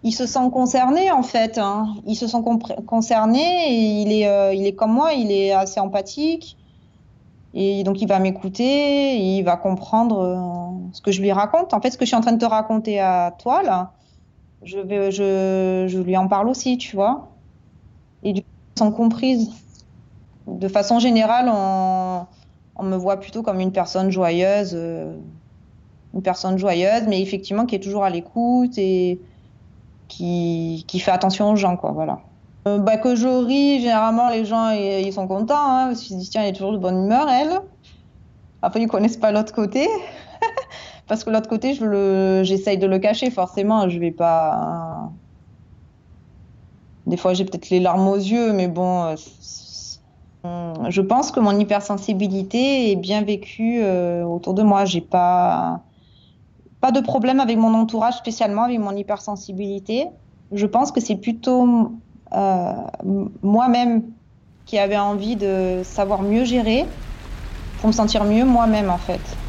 Il 0.03 0.13
se 0.13 0.25
sent 0.25 0.49
concerné 0.51 1.11
en 1.11 1.21
fait. 1.21 1.59
Hein. 1.59 1.93
Il 2.07 2.15
se 2.15 2.25
sent 2.25 2.39
concerné 2.87 3.69
et 3.69 4.01
il 4.01 4.11
est, 4.11 4.57
il 4.57 4.65
est 4.65 4.73
comme 4.73 4.91
moi, 4.91 5.13
il 5.13 5.31
est 5.31 5.51
assez 5.51 5.79
empathique. 5.79 6.57
Et 7.53 7.83
donc 7.83 8.01
il 8.01 8.07
va 8.07 8.17
m'écouter, 8.17 9.17
il 9.17 9.43
va 9.43 9.57
comprendre 9.57 10.73
ce 10.91 11.01
que 11.01 11.11
je 11.11 11.21
lui 11.21 11.31
raconte. 11.31 11.75
En 11.75 11.81
fait, 11.81 11.91
ce 11.91 11.99
que 11.99 12.05
je 12.05 12.07
suis 12.07 12.17
en 12.17 12.21
train 12.21 12.31
de 12.31 12.39
te 12.39 12.45
raconter 12.45 12.99
à 12.99 13.31
toi 13.37 13.61
là, 13.61 13.91
je, 14.63 14.79
vais, 14.79 15.11
je, 15.11 15.85
je, 15.87 15.99
lui 15.99 16.15
en 16.17 16.27
parle 16.27 16.49
aussi, 16.49 16.77
tu 16.77 16.95
vois. 16.95 17.29
Et 18.23 18.33
du 18.33 18.41
coup, 18.41 18.47
elles 18.75 18.79
sont 18.79 18.91
comprises. 18.91 19.49
De 20.47 20.67
façon 20.67 20.99
générale, 20.99 21.49
on, 21.53 22.25
on 22.75 22.83
me 22.83 22.95
voit 22.95 23.19
plutôt 23.19 23.43
comme 23.43 23.59
une 23.59 23.71
personne 23.71 24.11
joyeuse, 24.11 24.71
euh, 24.73 25.15
une 26.13 26.21
personne 26.21 26.57
joyeuse, 26.57 27.03
mais 27.07 27.21
effectivement 27.21 27.65
qui 27.65 27.75
est 27.75 27.79
toujours 27.79 28.03
à 28.03 28.09
l'écoute 28.09 28.77
et 28.77 29.19
qui, 30.07 30.83
qui, 30.87 30.99
fait 30.99 31.11
attention 31.11 31.51
aux 31.51 31.55
gens, 31.55 31.77
quoi, 31.77 31.91
voilà. 31.91 32.19
Euh, 32.67 32.79
bah, 32.79 32.97
que 32.97 33.15
je 33.15 33.27
ris, 33.27 33.81
généralement 33.81 34.29
les 34.29 34.45
gens 34.45 34.71
ils, 34.71 35.13
sont 35.13 35.27
contents, 35.27 35.55
hein, 35.55 35.87
parce 35.87 36.01
qu'ils 36.01 36.15
se 36.15 36.19
disent 36.19 36.29
tiens, 36.29 36.41
elle 36.43 36.49
est 36.49 36.53
toujours 36.53 36.73
de 36.73 36.77
bonne 36.77 37.05
humeur, 37.05 37.27
elle. 37.29 37.61
Après, 38.61 38.81
ils 38.81 38.87
connaissent 38.87 39.17
pas 39.17 39.31
l'autre 39.31 39.53
côté. 39.53 39.87
parce 41.11 41.25
que 41.25 41.29
l'autre 41.29 41.49
côté, 41.49 41.73
je 41.73 42.41
j'essaye 42.45 42.77
de 42.77 42.87
le 42.87 42.97
cacher, 42.97 43.31
forcément, 43.31 43.89
je 43.89 43.99
vais 43.99 44.11
pas. 44.11 45.11
Des 47.05 47.17
fois, 47.17 47.33
j'ai 47.33 47.43
peut-être 47.43 47.69
les 47.69 47.81
larmes 47.81 48.07
aux 48.07 48.15
yeux, 48.15 48.53
mais 48.53 48.69
bon, 48.69 49.13
euh, 50.45 50.73
je 50.89 51.01
pense 51.01 51.33
que 51.33 51.41
mon 51.41 51.59
hypersensibilité 51.59 52.93
est 52.93 52.95
bien 52.95 53.23
vécue 53.23 53.81
euh, 53.83 54.23
autour 54.23 54.53
de 54.53 54.63
moi. 54.63 54.85
J'ai 54.85 55.01
pas 55.01 55.81
pas 56.79 56.93
de 56.93 57.01
problème 57.01 57.41
avec 57.41 57.57
mon 57.57 57.73
entourage 57.73 58.15
spécialement 58.15 58.63
avec 58.63 58.79
mon 58.79 58.95
hypersensibilité. 58.95 60.07
Je 60.53 60.65
pense 60.65 60.93
que 60.93 61.01
c'est 61.01 61.17
plutôt 61.17 61.91
euh, 62.33 62.73
moi-même 63.43 64.03
qui 64.63 64.79
avait 64.79 64.97
envie 64.97 65.35
de 65.35 65.81
savoir 65.83 66.21
mieux 66.21 66.45
gérer 66.45 66.87
pour 67.75 67.87
me 67.87 67.91
sentir 67.91 68.23
mieux 68.23 68.45
moi-même 68.45 68.89
en 68.89 68.97
fait. 68.97 69.41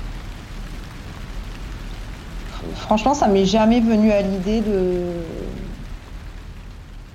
Franchement, 2.75 3.14
ça 3.14 3.29
m'est 3.29 3.45
jamais 3.45 3.81
venu 3.81 4.11
à 4.11 4.23
l'idée 4.23 4.61
de 4.61 5.26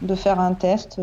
de 0.01 0.15
faire 0.15 0.39
un 0.39 0.53
test. 0.53 1.01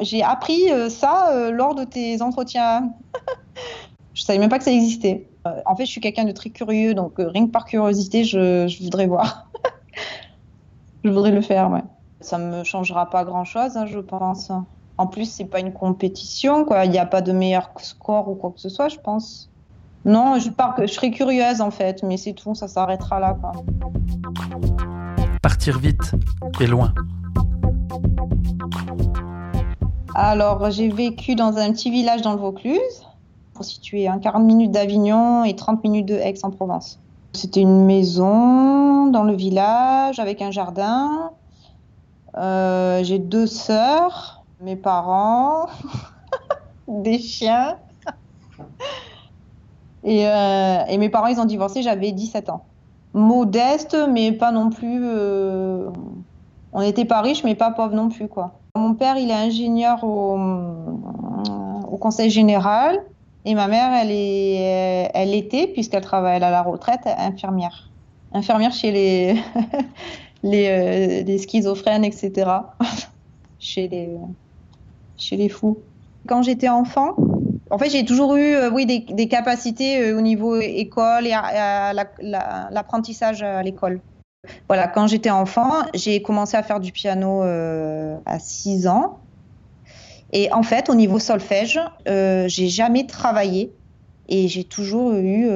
J'ai 0.00 0.22
appris 0.22 0.70
euh, 0.70 0.88
ça 0.88 1.30
euh, 1.32 1.50
lors 1.50 1.74
de 1.74 1.84
tes 1.84 2.22
entretiens. 2.22 2.92
je 4.14 4.22
savais 4.22 4.38
même 4.38 4.48
pas 4.48 4.58
que 4.58 4.64
ça 4.64 4.72
existait. 4.72 5.28
en 5.66 5.76
fait, 5.76 5.84
je 5.84 5.90
suis 5.90 6.00
quelqu'un 6.00 6.24
de 6.24 6.32
très 6.32 6.50
curieux, 6.50 6.94
donc 6.94 7.14
rien 7.18 7.46
que 7.46 7.50
par 7.50 7.64
curiosité, 7.64 8.24
je, 8.24 8.82
voudrais 8.82 9.06
voir. 9.06 9.50
je 11.04 11.10
voudrais 11.10 11.30
le 11.30 11.42
faire, 11.42 11.70
ouais. 11.70 11.82
Ça 12.20 12.38
me 12.38 12.64
changera 12.64 13.10
pas 13.10 13.24
grand 13.24 13.44
chose, 13.44 13.76
hein, 13.76 13.86
je 13.86 13.98
pense. 13.98 14.50
En 14.96 15.06
plus, 15.06 15.30
c'est 15.30 15.44
pas 15.44 15.60
une 15.60 15.72
compétition, 15.72 16.64
quoi. 16.64 16.84
Il 16.84 16.90
n'y 16.90 16.98
a 16.98 17.06
pas 17.06 17.20
de 17.20 17.32
meilleur 17.32 17.70
score 17.78 18.28
ou 18.28 18.34
quoi 18.34 18.52
que 18.52 18.60
ce 18.60 18.68
soit, 18.68 18.88
je 18.88 18.98
pense. 18.98 19.51
Non, 20.04 20.38
je, 20.38 20.50
pars, 20.50 20.74
je 20.80 20.86
serais 20.86 21.10
curieuse 21.10 21.60
en 21.60 21.70
fait, 21.70 22.02
mais 22.02 22.16
c'est 22.16 22.32
tout, 22.32 22.54
ça 22.54 22.68
s'arrêtera 22.68 23.20
là. 23.20 23.36
Quoi. 23.40 23.52
Partir 25.42 25.78
vite 25.78 26.12
et 26.60 26.66
loin. 26.66 26.92
Alors, 30.14 30.70
j'ai 30.70 30.88
vécu 30.88 31.34
dans 31.34 31.56
un 31.56 31.72
petit 31.72 31.90
village 31.90 32.22
dans 32.22 32.32
le 32.32 32.38
Vaucluse, 32.38 33.06
situé 33.60 34.08
à 34.08 34.18
40 34.18 34.44
minutes 34.44 34.72
d'Avignon 34.72 35.44
et 35.44 35.54
30 35.54 35.82
minutes 35.84 36.06
de 36.06 36.14
Aix-en-Provence. 36.14 36.98
C'était 37.32 37.60
une 37.60 37.84
maison 37.84 39.06
dans 39.06 39.22
le 39.22 39.34
village 39.34 40.18
avec 40.18 40.42
un 40.42 40.50
jardin, 40.50 41.30
euh, 42.36 43.02
j'ai 43.04 43.18
deux 43.18 43.46
sœurs, 43.46 44.44
mes 44.60 44.76
parents, 44.76 45.66
des 46.88 47.18
chiens. 47.18 47.76
Et, 50.04 50.26
euh, 50.26 50.84
et, 50.88 50.98
mes 50.98 51.08
parents, 51.08 51.28
ils 51.28 51.40
ont 51.40 51.44
divorcé, 51.44 51.82
j'avais 51.82 52.12
17 52.12 52.50
ans. 52.50 52.64
Modeste, 53.14 53.96
mais 54.10 54.32
pas 54.32 54.52
non 54.52 54.70
plus. 54.70 55.00
Euh... 55.04 55.88
On 56.72 56.80
n'était 56.80 57.04
pas 57.04 57.20
riches, 57.20 57.44
mais 57.44 57.54
pas 57.54 57.70
pauvres 57.70 57.94
non 57.94 58.08
plus, 58.08 58.28
quoi. 58.28 58.52
Mon 58.74 58.94
père, 58.94 59.18
il 59.18 59.30
est 59.30 59.34
ingénieur 59.34 60.02
au, 60.02 60.38
au 61.90 61.96
conseil 61.98 62.30
général. 62.30 63.00
Et 63.44 63.54
ma 63.54 63.66
mère, 63.66 63.92
elle, 63.92 64.10
est, 64.10 65.10
elle 65.14 65.34
était, 65.34 65.66
puisqu'elle 65.66 66.02
travaille 66.02 66.36
à 66.42 66.50
la 66.50 66.62
retraite, 66.62 67.00
infirmière. 67.18 67.90
Infirmière 68.32 68.72
chez 68.72 68.92
les, 68.92 69.34
les, 70.42 70.68
euh, 70.68 71.24
les 71.24 71.38
schizophrènes, 71.38 72.04
etc. 72.04 72.50
chez, 73.58 73.88
les, 73.88 74.10
chez 75.16 75.36
les 75.36 75.48
fous. 75.48 75.78
Quand 76.28 76.42
j'étais 76.42 76.68
enfant, 76.68 77.16
en 77.72 77.78
fait, 77.78 77.88
j'ai 77.88 78.04
toujours 78.04 78.36
eu 78.36 78.54
euh, 78.54 78.70
oui, 78.70 78.84
des, 78.84 79.28
capacités 79.28 80.02
euh, 80.02 80.18
au 80.18 80.20
niveau 80.20 80.56
école 80.56 81.26
et 81.26 81.32
à, 81.32 81.94
l'apprentissage 82.70 83.42
à 83.42 83.62
l'école. 83.62 84.00
Voilà, 84.68 84.88
quand 84.88 85.06
j'étais 85.06 85.30
enfant, 85.30 85.82
j'ai 85.94 86.20
commencé 86.20 86.56
à 86.56 86.62
faire 86.62 86.80
du 86.80 86.92
piano 86.92 87.42
euh, 87.42 88.18
à 88.26 88.38
6 88.38 88.88
ans. 88.88 89.20
Et 90.32 90.52
en 90.52 90.62
fait, 90.62 90.90
au 90.90 90.94
niveau 90.94 91.18
solfège, 91.18 91.80
j'ai 92.06 92.68
jamais 92.68 93.06
travaillé 93.06 93.72
et 94.28 94.48
j'ai 94.48 94.64
toujours 94.64 95.12
eu, 95.12 95.46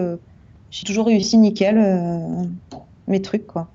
j'ai 0.71 0.85
toujours 0.85 1.07
réussi 1.07 1.39
nickel 1.39 1.79
mes 3.09 3.23
trucs 3.23 3.47
quoi 3.47 3.69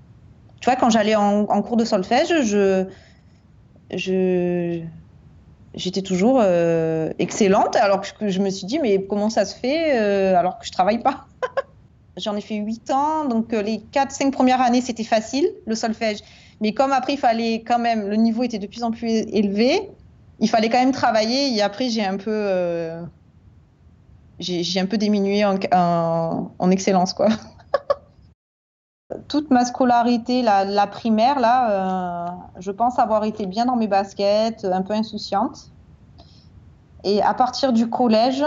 tu 0.59 0.69
vois, 0.69 0.75
quand 0.75 0.91
j'allais 0.91 1.15
en, 1.15 1.61
cours 1.63 1.75
de 1.75 1.85
solfège, 1.85 2.43
je, 2.43 2.85
je, 3.91 4.81
j'étais 5.73 6.01
toujours 6.01 6.39
euh, 6.41 7.11
excellente, 7.19 7.75
alors 7.75 8.01
que 8.01 8.29
je 8.29 8.39
me 8.39 8.49
suis 8.49 8.65
dit, 8.67 8.79
mais 8.79 9.03
comment 9.05 9.29
ça 9.29 9.45
se 9.45 9.55
fait 9.55 9.99
euh, 9.99 10.35
alors 10.37 10.59
que 10.59 10.65
je 10.65 10.71
travaille 10.71 11.01
pas? 11.01 11.25
J'en 12.17 12.35
ai 12.35 12.41
fait 12.41 12.55
8 12.55 12.91
ans, 12.91 13.25
donc 13.25 13.53
euh, 13.53 13.61
les 13.61 13.77
4-5 13.93 14.31
premières 14.31 14.61
années, 14.61 14.81
c'était 14.81 15.03
facile, 15.03 15.49
le 15.65 15.75
solfège. 15.75 16.19
Mais 16.59 16.73
comme 16.73 16.91
après, 16.91 17.13
il 17.13 17.19
fallait 17.19 17.63
quand 17.65 17.79
même, 17.79 18.07
le 18.07 18.17
niveau 18.17 18.43
était 18.43 18.59
de 18.59 18.67
plus 18.67 18.83
en 18.83 18.91
plus 18.91 19.09
élevé, 19.09 19.89
il 20.39 20.49
fallait 20.49 20.69
quand 20.69 20.79
même 20.79 20.91
travailler, 20.91 21.55
et 21.55 21.61
après, 21.61 21.89
j'ai 21.89 22.03
un 22.03 22.17
peu, 22.17 22.91
j'ai, 24.39 24.79
un 24.79 24.85
peu 24.85 24.97
diminué 24.97 25.45
en, 25.45 25.57
en, 25.71 26.51
en 26.57 26.71
excellence, 26.71 27.13
quoi. 27.13 27.29
toute 29.27 29.51
ma 29.51 29.65
scolarité, 29.65 30.41
la, 30.41 30.87
primaire, 30.87 31.39
là, 31.39 31.69
euh, 31.69 32.29
je 32.59 32.71
pense 32.71 32.99
avoir 32.99 33.23
été 33.23 33.45
bien 33.45 33.65
dans 33.65 33.75
mes 33.75 33.87
baskets, 33.87 34.65
un 34.65 34.81
peu 34.81 34.93
insouciante. 34.93 35.71
Et 37.03 37.21
à 37.21 37.33
partir 37.33 37.73
du 37.73 37.89
collège, 37.89 38.43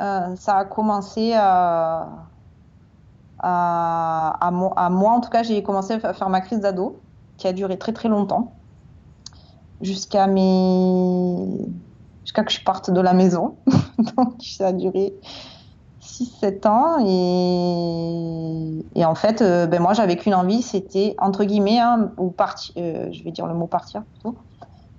euh, 0.00 0.36
ça 0.36 0.58
a 0.58 0.64
commencé 0.64 1.34
à, 1.34 2.08
à, 3.40 4.50
moi, 4.52 5.12
en 5.12 5.20
tout 5.20 5.30
cas, 5.30 5.42
j'ai 5.42 5.62
commencé 5.62 5.94
à 5.94 6.14
faire 6.14 6.28
ma 6.28 6.40
crise 6.40 6.60
d'ado, 6.60 7.00
qui 7.36 7.48
a 7.48 7.52
duré 7.52 7.78
très 7.78 7.92
très 7.92 8.08
longtemps, 8.08 8.52
jusqu'à 9.80 10.26
mes... 10.26 11.66
jusqu'à 12.22 12.44
que 12.44 12.52
je 12.52 12.62
parte 12.62 12.90
de 12.90 13.00
la 13.00 13.12
maison. 13.12 13.56
Donc 14.16 14.34
ça 14.40 14.68
a 14.68 14.72
duré 14.72 15.14
6-7 16.10 16.66
ans 16.66 16.98
et, 18.96 19.04
en 19.04 19.14
fait, 19.14 19.42
euh, 19.42 19.66
ben 19.66 19.80
moi 19.80 19.92
j'avais 19.92 20.16
qu'une 20.16 20.34
envie, 20.34 20.62
c'était 20.62 21.14
entre 21.18 21.44
guillemets, 21.44 21.78
hein, 21.78 22.10
ou 22.18 22.30
partir, 22.30 22.74
euh, 22.76 23.08
je 23.12 23.22
vais 23.22 23.30
dire 23.30 23.46
le 23.46 23.54
mot 23.54 23.66
partir 23.66 24.02
plutôt. 24.02 24.34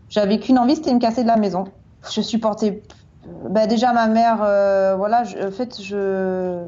J'avais 0.10 0.40
qu'une 0.40 0.58
envie, 0.58 0.76
c'était 0.76 0.94
me 0.94 1.00
casser 1.00 1.24
de 1.24 1.28
la 1.28 1.38
maison. 1.38 1.66
Je 2.10 2.22
supportais, 2.22 2.84
ben 3.50 3.68
déjà 3.68 3.94
ma 3.94 4.08
mère, 4.08 4.40
euh, 4.42 4.96
voilà, 4.96 5.24
en 5.46 5.52
fait 5.52 5.82
je, 5.82 6.64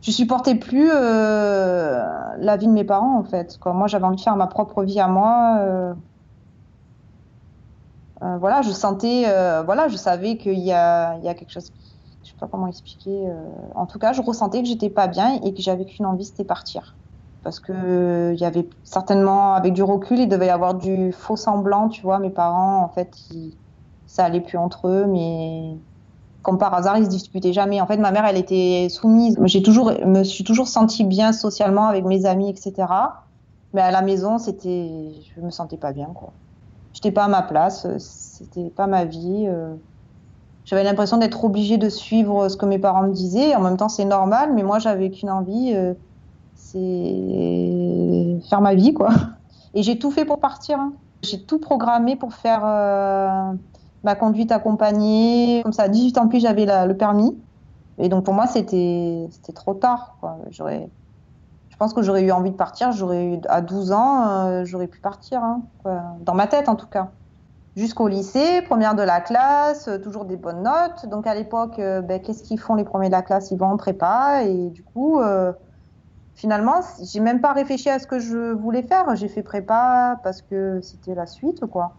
je 0.00 0.10
supportais 0.10 0.54
plus 0.54 0.88
la 0.88 2.56
vie 2.56 2.66
de 2.66 2.72
mes 2.72 2.84
parents 2.84 3.18
en 3.18 3.24
fait. 3.24 3.58
Quoi. 3.58 3.72
Moi 3.72 3.88
j'avais 3.88 4.04
envie 4.04 4.16
de 4.16 4.20
faire 4.20 4.36
ma 4.36 4.46
propre 4.46 4.84
vie 4.84 5.00
à 5.00 5.08
moi. 5.08 5.94
voilà, 8.20 8.62
je 8.62 8.70
sentais, 8.70 9.24
voilà, 9.64 9.88
je 9.88 9.96
savais 9.96 10.36
qu'il 10.36 10.58
y 10.58 10.66
y 10.66 10.72
a 10.72 11.34
quelque 11.34 11.50
chose 11.50 11.72
je 12.24 12.30
sais 12.30 12.36
pas 12.38 12.48
comment 12.48 12.66
expliquer. 12.66 13.28
Euh, 13.28 13.34
en 13.74 13.86
tout 13.86 13.98
cas, 13.98 14.12
je 14.12 14.22
ressentais 14.22 14.62
que 14.62 14.68
j'étais 14.68 14.90
pas 14.90 15.06
bien 15.06 15.40
et 15.42 15.52
que 15.54 15.60
j'avais 15.60 15.84
qu'une 15.84 16.06
envie, 16.06 16.24
c'était 16.24 16.44
partir. 16.44 16.96
Parce 17.42 17.60
que 17.60 18.32
il 18.32 18.40
y 18.40 18.44
avait 18.44 18.68
certainement, 18.82 19.52
avec 19.52 19.74
du 19.74 19.82
recul, 19.82 20.18
il 20.18 20.28
devait 20.28 20.46
y 20.46 20.50
avoir 20.50 20.74
du 20.74 21.12
faux 21.12 21.36
semblant, 21.36 21.88
tu 21.88 22.00
vois. 22.02 22.18
Mes 22.18 22.30
parents, 22.30 22.82
en 22.82 22.88
fait, 22.88 23.14
ça 24.06 24.24
allait 24.24 24.40
plus 24.40 24.56
entre 24.56 24.88
eux, 24.88 25.06
mais 25.06 25.76
comme 26.42 26.58
par 26.58 26.72
hasard, 26.72 26.96
ils 26.96 27.04
se 27.04 27.10
disputaient 27.10 27.52
jamais. 27.52 27.80
En 27.82 27.86
fait, 27.86 27.98
ma 27.98 28.10
mère, 28.10 28.24
elle 28.24 28.38
était 28.38 28.88
soumise. 28.88 29.38
J'ai 29.44 29.62
toujours, 29.62 29.92
me 30.06 30.24
suis 30.24 30.44
toujours 30.44 30.68
sentie 30.68 31.04
bien 31.04 31.32
socialement 31.32 31.86
avec 31.86 32.04
mes 32.04 32.24
amis, 32.24 32.48
etc. 32.48 32.72
Mais 33.74 33.82
à 33.82 33.90
la 33.90 34.00
maison, 34.00 34.38
c'était, 34.38 35.12
je 35.36 35.40
me 35.42 35.50
sentais 35.50 35.76
pas 35.76 35.92
bien, 35.92 36.06
quoi. 36.14 36.32
J'étais 36.94 37.12
pas 37.12 37.24
à 37.24 37.28
ma 37.28 37.42
place, 37.42 37.86
c'était 37.98 38.70
pas 38.70 38.86
ma 38.86 39.04
vie. 39.04 39.46
Euh 39.48 39.74
j'avais 40.64 40.82
l'impression 40.82 41.18
d'être 41.18 41.44
obligée 41.44 41.76
de 41.76 41.88
suivre 41.88 42.48
ce 42.48 42.56
que 42.56 42.64
mes 42.64 42.78
parents 42.78 43.02
me 43.02 43.12
disaient. 43.12 43.54
En 43.54 43.60
même 43.60 43.76
temps, 43.76 43.90
c'est 43.90 44.06
normal, 44.06 44.52
mais 44.54 44.62
moi, 44.62 44.78
j'avais 44.78 45.10
qu'une 45.10 45.30
envie, 45.30 45.72
euh, 45.74 45.92
c'est 46.54 48.40
faire 48.48 48.60
ma 48.60 48.74
vie, 48.74 48.94
quoi. 48.94 49.10
Et 49.74 49.82
j'ai 49.82 49.98
tout 49.98 50.10
fait 50.10 50.24
pour 50.24 50.40
partir. 50.40 50.78
Hein. 50.78 50.92
J'ai 51.22 51.42
tout 51.42 51.58
programmé 51.58 52.16
pour 52.16 52.32
faire 52.32 52.62
euh, 52.64 53.52
ma 54.04 54.14
conduite 54.14 54.52
accompagnée. 54.52 55.60
Comme 55.64 55.72
ça, 55.72 55.82
à 55.82 55.88
18 55.88 56.16
ans 56.18 56.28
plus, 56.28 56.40
j'avais 56.40 56.64
le 56.64 56.96
permis. 56.96 57.36
Et 57.98 58.08
donc, 58.08 58.24
pour 58.24 58.34
moi, 58.34 58.46
c'était 58.46 59.28
trop 59.54 59.74
tard. 59.74 60.16
Quoi. 60.20 60.38
Je 60.50 61.76
pense 61.76 61.92
que 61.92 62.02
j'aurais 62.02 62.22
eu 62.22 62.32
envie 62.32 62.50
de 62.50 62.56
partir. 62.56 62.92
J'aurais 62.92 63.24
eu 63.26 63.40
à 63.48 63.60
12 63.60 63.92
ans, 63.92 64.28
euh, 64.28 64.64
j'aurais 64.64 64.86
pu 64.86 65.00
partir, 65.00 65.42
hein, 65.42 65.62
dans 66.24 66.34
ma 66.34 66.46
tête 66.46 66.68
en 66.68 66.76
tout 66.76 66.86
cas. 66.86 67.10
Jusqu'au 67.76 68.08
lycée, 68.08 68.62
première 68.62 68.94
de 68.94 69.02
la 69.02 69.20
classe, 69.20 69.88
euh, 69.88 69.98
toujours 69.98 70.24
des 70.26 70.36
bonnes 70.36 70.62
notes. 70.62 71.06
Donc 71.06 71.26
à 71.26 71.34
l'époque, 71.34 71.78
euh, 71.78 72.02
ben, 72.02 72.20
qu'est-ce 72.22 72.42
qu'ils 72.42 72.60
font 72.60 72.74
les 72.74 72.84
premiers 72.84 73.08
de 73.08 73.12
la 73.12 73.22
classe? 73.22 73.50
Ils 73.50 73.58
vont 73.58 73.66
en 73.66 73.76
prépa 73.76 74.44
et 74.44 74.70
du 74.70 74.84
coup, 74.84 75.20
euh, 75.20 75.52
finalement, 76.34 76.80
j'ai 77.12 77.20
même 77.20 77.40
pas 77.40 77.52
réfléchi 77.54 77.90
à 77.90 77.98
ce 77.98 78.06
que 78.06 78.18
je 78.20 78.52
voulais 78.54 78.82
faire. 78.82 79.16
J'ai 79.16 79.28
fait 79.28 79.42
prépa 79.42 80.20
parce 80.24 80.42
que 80.42 80.80
c'était 80.82 81.14
la 81.14 81.26
suite, 81.26 81.66
quoi. 81.66 81.98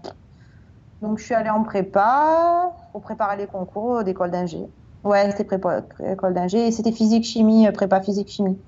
Donc 1.02 1.20
je 1.20 1.26
suis 1.26 1.34
allée 1.34 1.50
en 1.50 1.64
prépa 1.64 2.74
pour 2.92 3.02
préparer 3.02 3.38
les 3.38 3.48
concours 3.48 4.04
d'école 4.04 4.32
d'ingé. 4.32 4.60
Ouais, 5.04 5.30
c'était 5.32 5.44
prépa 5.44 5.84
école 6.00 6.34
d'ingé 6.34 6.68
et 6.68 6.72
c'était 6.72 6.92
physique 6.92 7.26
chimie, 7.26 7.70
prépa 7.74 8.02
physique 8.02 8.30
chimie. 8.30 8.64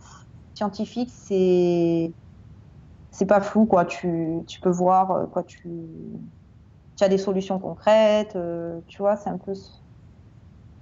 Scientifique, 0.56 1.12
c'est 1.16 2.14
c'est 3.12 3.26
pas 3.26 3.42
flou 3.42 3.66
quoi. 3.66 3.86
Tu, 3.86 4.40
tu 4.48 4.60
peux 4.62 4.70
voir 4.70 5.30
quoi 5.32 5.44
tu 5.44 5.70
tu 6.98 7.04
as 7.04 7.10
des 7.10 7.18
solutions 7.18 7.60
concrètes, 7.60 8.36
euh, 8.36 8.80
tu 8.88 8.98
vois, 8.98 9.16
c'est 9.16 9.30
un 9.30 9.38
peu. 9.38 9.54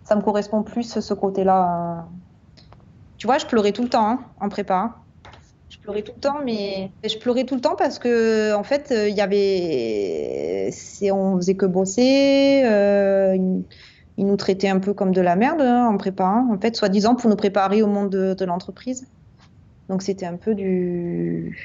Ça 0.04 0.16
me 0.16 0.22
correspond 0.22 0.64
plus 0.64 1.00
ce 1.00 1.14
côté-là. 1.14 1.64
Hein. 1.64 2.08
Tu 3.18 3.28
vois, 3.28 3.38
je 3.38 3.46
pleurais 3.46 3.72
tout 3.72 3.84
le 3.84 3.90
temps 3.90 4.08
hein, 4.08 4.20
en 4.40 4.50
prépa. 4.50 4.96
Je 5.70 5.78
pleurais 5.80 6.04
tout 6.04 6.14
le 6.16 6.22
temps, 6.22 6.40
mais 6.44 6.92
je 7.04 7.18
pleurais 7.18 7.44
tout 7.44 7.56
le 7.56 7.62
temps 7.62 7.76
parce 7.76 8.00
que, 8.00 8.54
en 8.54 8.64
fait, 8.64 8.92
euh, 8.92 9.10
il 9.10 9.16
y 9.16 9.22
avait. 9.22 10.72
On 11.12 11.36
faisait 11.36 11.56
que 11.56 11.66
bosser. 11.66 12.64
Euh, 12.66 13.36
ils 14.18 14.26
nous 14.26 14.38
traitaient 14.38 14.70
un 14.70 14.80
peu 14.80 14.94
comme 14.94 15.12
de 15.12 15.20
la 15.20 15.36
merde 15.36 15.62
hein, 15.62 15.88
en 15.88 15.98
prépa. 15.98 16.46
En 16.50 16.58
fait, 16.60 16.78
soi-disant 16.78 17.16
pour 17.16 17.30
nous 17.30 17.36
préparer 17.36 17.82
au 17.82 17.88
monde 17.88 18.10
de 18.10 18.46
l'entreprise. 18.46 19.08
Donc, 19.90 20.02
c'était 20.02 20.26
un 20.26 20.38
peu 20.38 20.56
du 20.56 21.58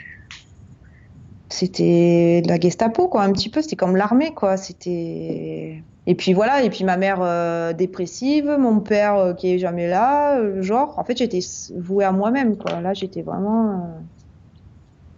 c'était 1.50 2.42
la 2.46 2.58
Gestapo, 2.58 3.08
quoi, 3.08 3.22
un 3.22 3.32
petit 3.32 3.50
peu. 3.50 3.60
C'était 3.60 3.76
comme 3.76 3.96
l'armée, 3.96 4.32
quoi. 4.32 4.56
C'était. 4.56 5.82
Et 6.06 6.14
puis 6.14 6.32
voilà, 6.32 6.62
et 6.62 6.70
puis 6.70 6.84
ma 6.84 6.96
mère 6.96 7.18
euh, 7.20 7.72
dépressive, 7.72 8.56
mon 8.58 8.80
père 8.80 9.16
euh, 9.16 9.34
qui 9.34 9.52
est 9.52 9.58
jamais 9.58 9.86
là, 9.86 10.38
euh, 10.38 10.62
genre, 10.62 10.98
en 10.98 11.04
fait, 11.04 11.18
j'étais 11.18 11.40
vouée 11.76 12.04
à 12.04 12.12
moi-même, 12.12 12.56
quoi. 12.56 12.80
Là, 12.80 12.94
j'étais 12.94 13.22
vraiment. 13.22 13.90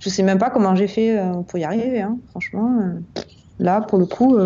Je 0.00 0.08
sais 0.08 0.22
même 0.22 0.38
pas 0.38 0.50
comment 0.50 0.74
j'ai 0.74 0.88
fait 0.88 1.16
pour 1.46 1.58
y 1.58 1.64
arriver, 1.64 2.00
hein, 2.00 2.18
franchement. 2.30 2.76
Là, 3.60 3.80
pour 3.82 3.98
le 3.98 4.06
coup, 4.06 4.36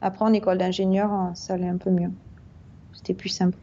après 0.00 0.24
en 0.24 0.32
école 0.32 0.56
d'ingénieur, 0.56 1.10
ça 1.34 1.54
allait 1.54 1.68
un 1.68 1.76
peu 1.76 1.90
mieux. 1.90 2.10
C'était 2.94 3.12
plus 3.12 3.28
simple. 3.28 3.58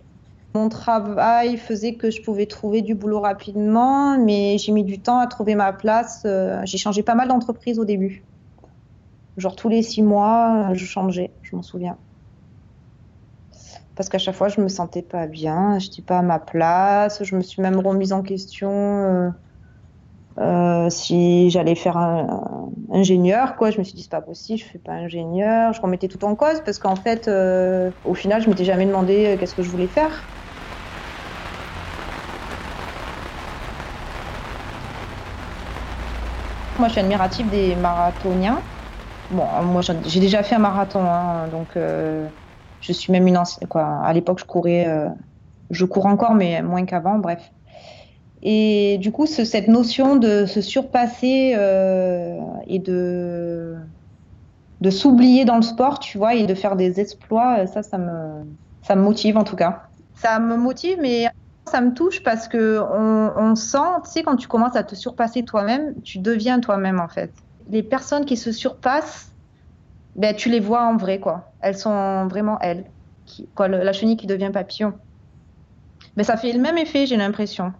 Mon 0.56 0.70
travail 0.70 1.58
faisait 1.58 1.96
que 1.96 2.10
je 2.10 2.22
pouvais 2.22 2.46
trouver 2.46 2.82
du 2.82 2.96
boulot 2.96 3.20
rapidement, 3.20 4.18
mais 4.18 4.58
j'ai 4.58 4.72
mis 4.72 4.86
du 4.86 5.02
temps 5.02 5.20
à 5.20 5.28
trouver 5.28 5.54
ma 5.54 5.74
place. 5.74 6.24
Euh, 6.26 6.62
j'ai 6.64 6.78
changé 6.78 7.04
pas 7.04 7.14
mal 7.14 7.28
d'entreprises 7.28 7.78
au 7.78 7.84
début. 7.84 8.24
Genre 9.36 9.58
tous 9.58 9.68
les 9.68 9.84
six 9.84 10.02
mois, 10.02 10.70
je 10.72 10.86
changeais, 10.86 11.32
je 11.42 11.58
m'en 11.58 11.62
souviens. 11.62 11.98
Parce 13.98 14.08
qu'à 14.08 14.18
chaque 14.18 14.36
fois, 14.36 14.48
je 14.48 14.62
me 14.62 14.70
sentais 14.70 15.02
pas 15.02 15.28
bien, 15.28 15.78
je 15.78 15.90
n'étais 15.90 16.02
pas 16.02 16.20
à 16.20 16.22
ma 16.22 16.40
place. 16.40 17.22
Je 17.22 17.36
me 17.36 17.42
suis 17.42 17.62
même 17.62 17.78
remise 17.78 18.14
en 18.14 18.22
question 18.22 18.72
euh, 18.72 19.30
euh, 20.38 20.90
si 20.90 21.50
j'allais 21.50 21.76
faire 21.76 21.98
un, 21.98 22.72
ingénieur. 22.94 23.58
Quoi. 23.58 23.72
Je 23.72 23.80
me 23.80 23.84
suis 23.84 23.96
dit, 23.96 24.04
c'est 24.04 24.10
pas 24.10 24.22
possible, 24.22 24.60
je 24.60 24.64
fais 24.64 24.80
pas 24.80 24.94
ingénieur. 24.94 25.74
Je 25.74 25.82
remettais 25.82 26.08
tout 26.08 26.24
en 26.24 26.34
cause 26.36 26.62
parce 26.64 26.80
qu'en 26.80 26.96
fait, 26.96 27.30
au 28.06 28.14
final, 28.14 28.42
je 28.42 28.48
m'étais 28.48 28.64
jamais 28.64 28.86
demandé 28.86 29.36
qu'est-ce 29.38 29.54
que 29.54 29.62
je 29.62 29.70
voulais 29.70 29.90
faire. 29.90 30.30
Moi, 36.78 36.88
je 36.88 36.94
suis 36.94 37.02
admirative 37.02 37.50
des 37.50 37.76
marathoniens. 37.76 38.66
Bon, 39.30 39.48
moi, 39.64 39.82
j'ai 39.82 40.20
déjà 40.20 40.44
fait 40.44 40.56
un 40.56 40.60
marathon, 40.60 41.02
hein, 41.06 41.48
donc 41.50 41.78
euh, 41.78 42.30
je 42.80 42.94
suis 42.94 43.12
même 43.12 43.28
une. 43.28 43.40
Quoi. 43.70 43.84
À 44.04 44.14
l'époque, 44.14 44.40
je 44.40 44.46
courais, 44.46 44.88
euh, 44.88 45.10
je 45.72 45.86
cours 45.86 46.06
encore, 46.08 46.36
mais 46.36 46.62
moins 46.62 46.86
qu'avant, 46.86 47.20
bref. 47.20 47.54
Et 48.42 48.98
du 49.00 49.12
coup, 49.12 49.26
cette 49.26 49.68
notion 49.68 50.18
de 50.18 50.46
se 50.46 50.62
surpasser 50.62 51.56
euh, 51.58 52.40
et 52.68 52.80
de, 52.80 53.76
de 54.82 54.90
s'oublier 54.90 55.46
dans 55.46 55.56
le 55.58 55.62
sport, 55.62 56.00
tu 56.00 56.18
vois, 56.18 56.36
et 56.36 56.46
de 56.46 56.54
faire 56.56 56.76
des 56.76 57.00
exploits, 57.00 57.66
ça, 57.68 57.84
ça 57.84 57.98
me, 57.98 58.44
ça 58.82 58.96
me 58.96 59.02
motive 59.02 59.38
en 59.38 59.44
tout 59.44 59.56
cas. 59.56 59.84
Ça 60.16 60.40
me 60.40 60.58
motive, 60.58 60.98
mais 61.02 61.28
ça 61.68 61.82
me 61.82 61.94
touche 61.94 62.22
parce 62.24 62.48
que 62.48 62.80
on, 62.80 63.56
sent, 63.56 63.78
tu 64.04 64.12
sais, 64.12 64.24
quand 64.24 64.36
tu 64.36 64.48
commences 64.48 64.76
à 64.76 64.84
te 64.84 64.96
surpasser 64.96 65.44
toi-même, 65.44 66.00
tu 66.02 66.20
deviens 66.20 66.60
toi-même 66.60 67.00
en 67.00 67.08
fait. 67.08 67.32
Les 67.70 67.84
personnes 67.84 68.26
qui 68.26 68.38
se 68.38 68.52
surpassent, 68.52 69.32
ben, 70.16 70.36
tu 70.36 70.50
les 70.50 70.60
vois 70.60 70.84
en 70.84 70.96
vrai, 70.96 71.20
quoi. 71.20 71.52
Elles 71.62 71.78
sont 71.78 72.28
vraiment 72.28 72.60
elles. 72.60 72.86
Quoi, 73.56 73.68
la 73.68 73.92
chenille 73.92 74.18
qui 74.18 74.28
devient 74.28 74.52
papillon. 74.54 74.94
Ben, 76.16 76.24
ça 76.24 76.38
fait 76.38 76.54
le 76.54 76.60
même 76.60 76.78
effet, 76.78 77.08
j'ai 77.08 77.18
l'impression. 77.18 77.74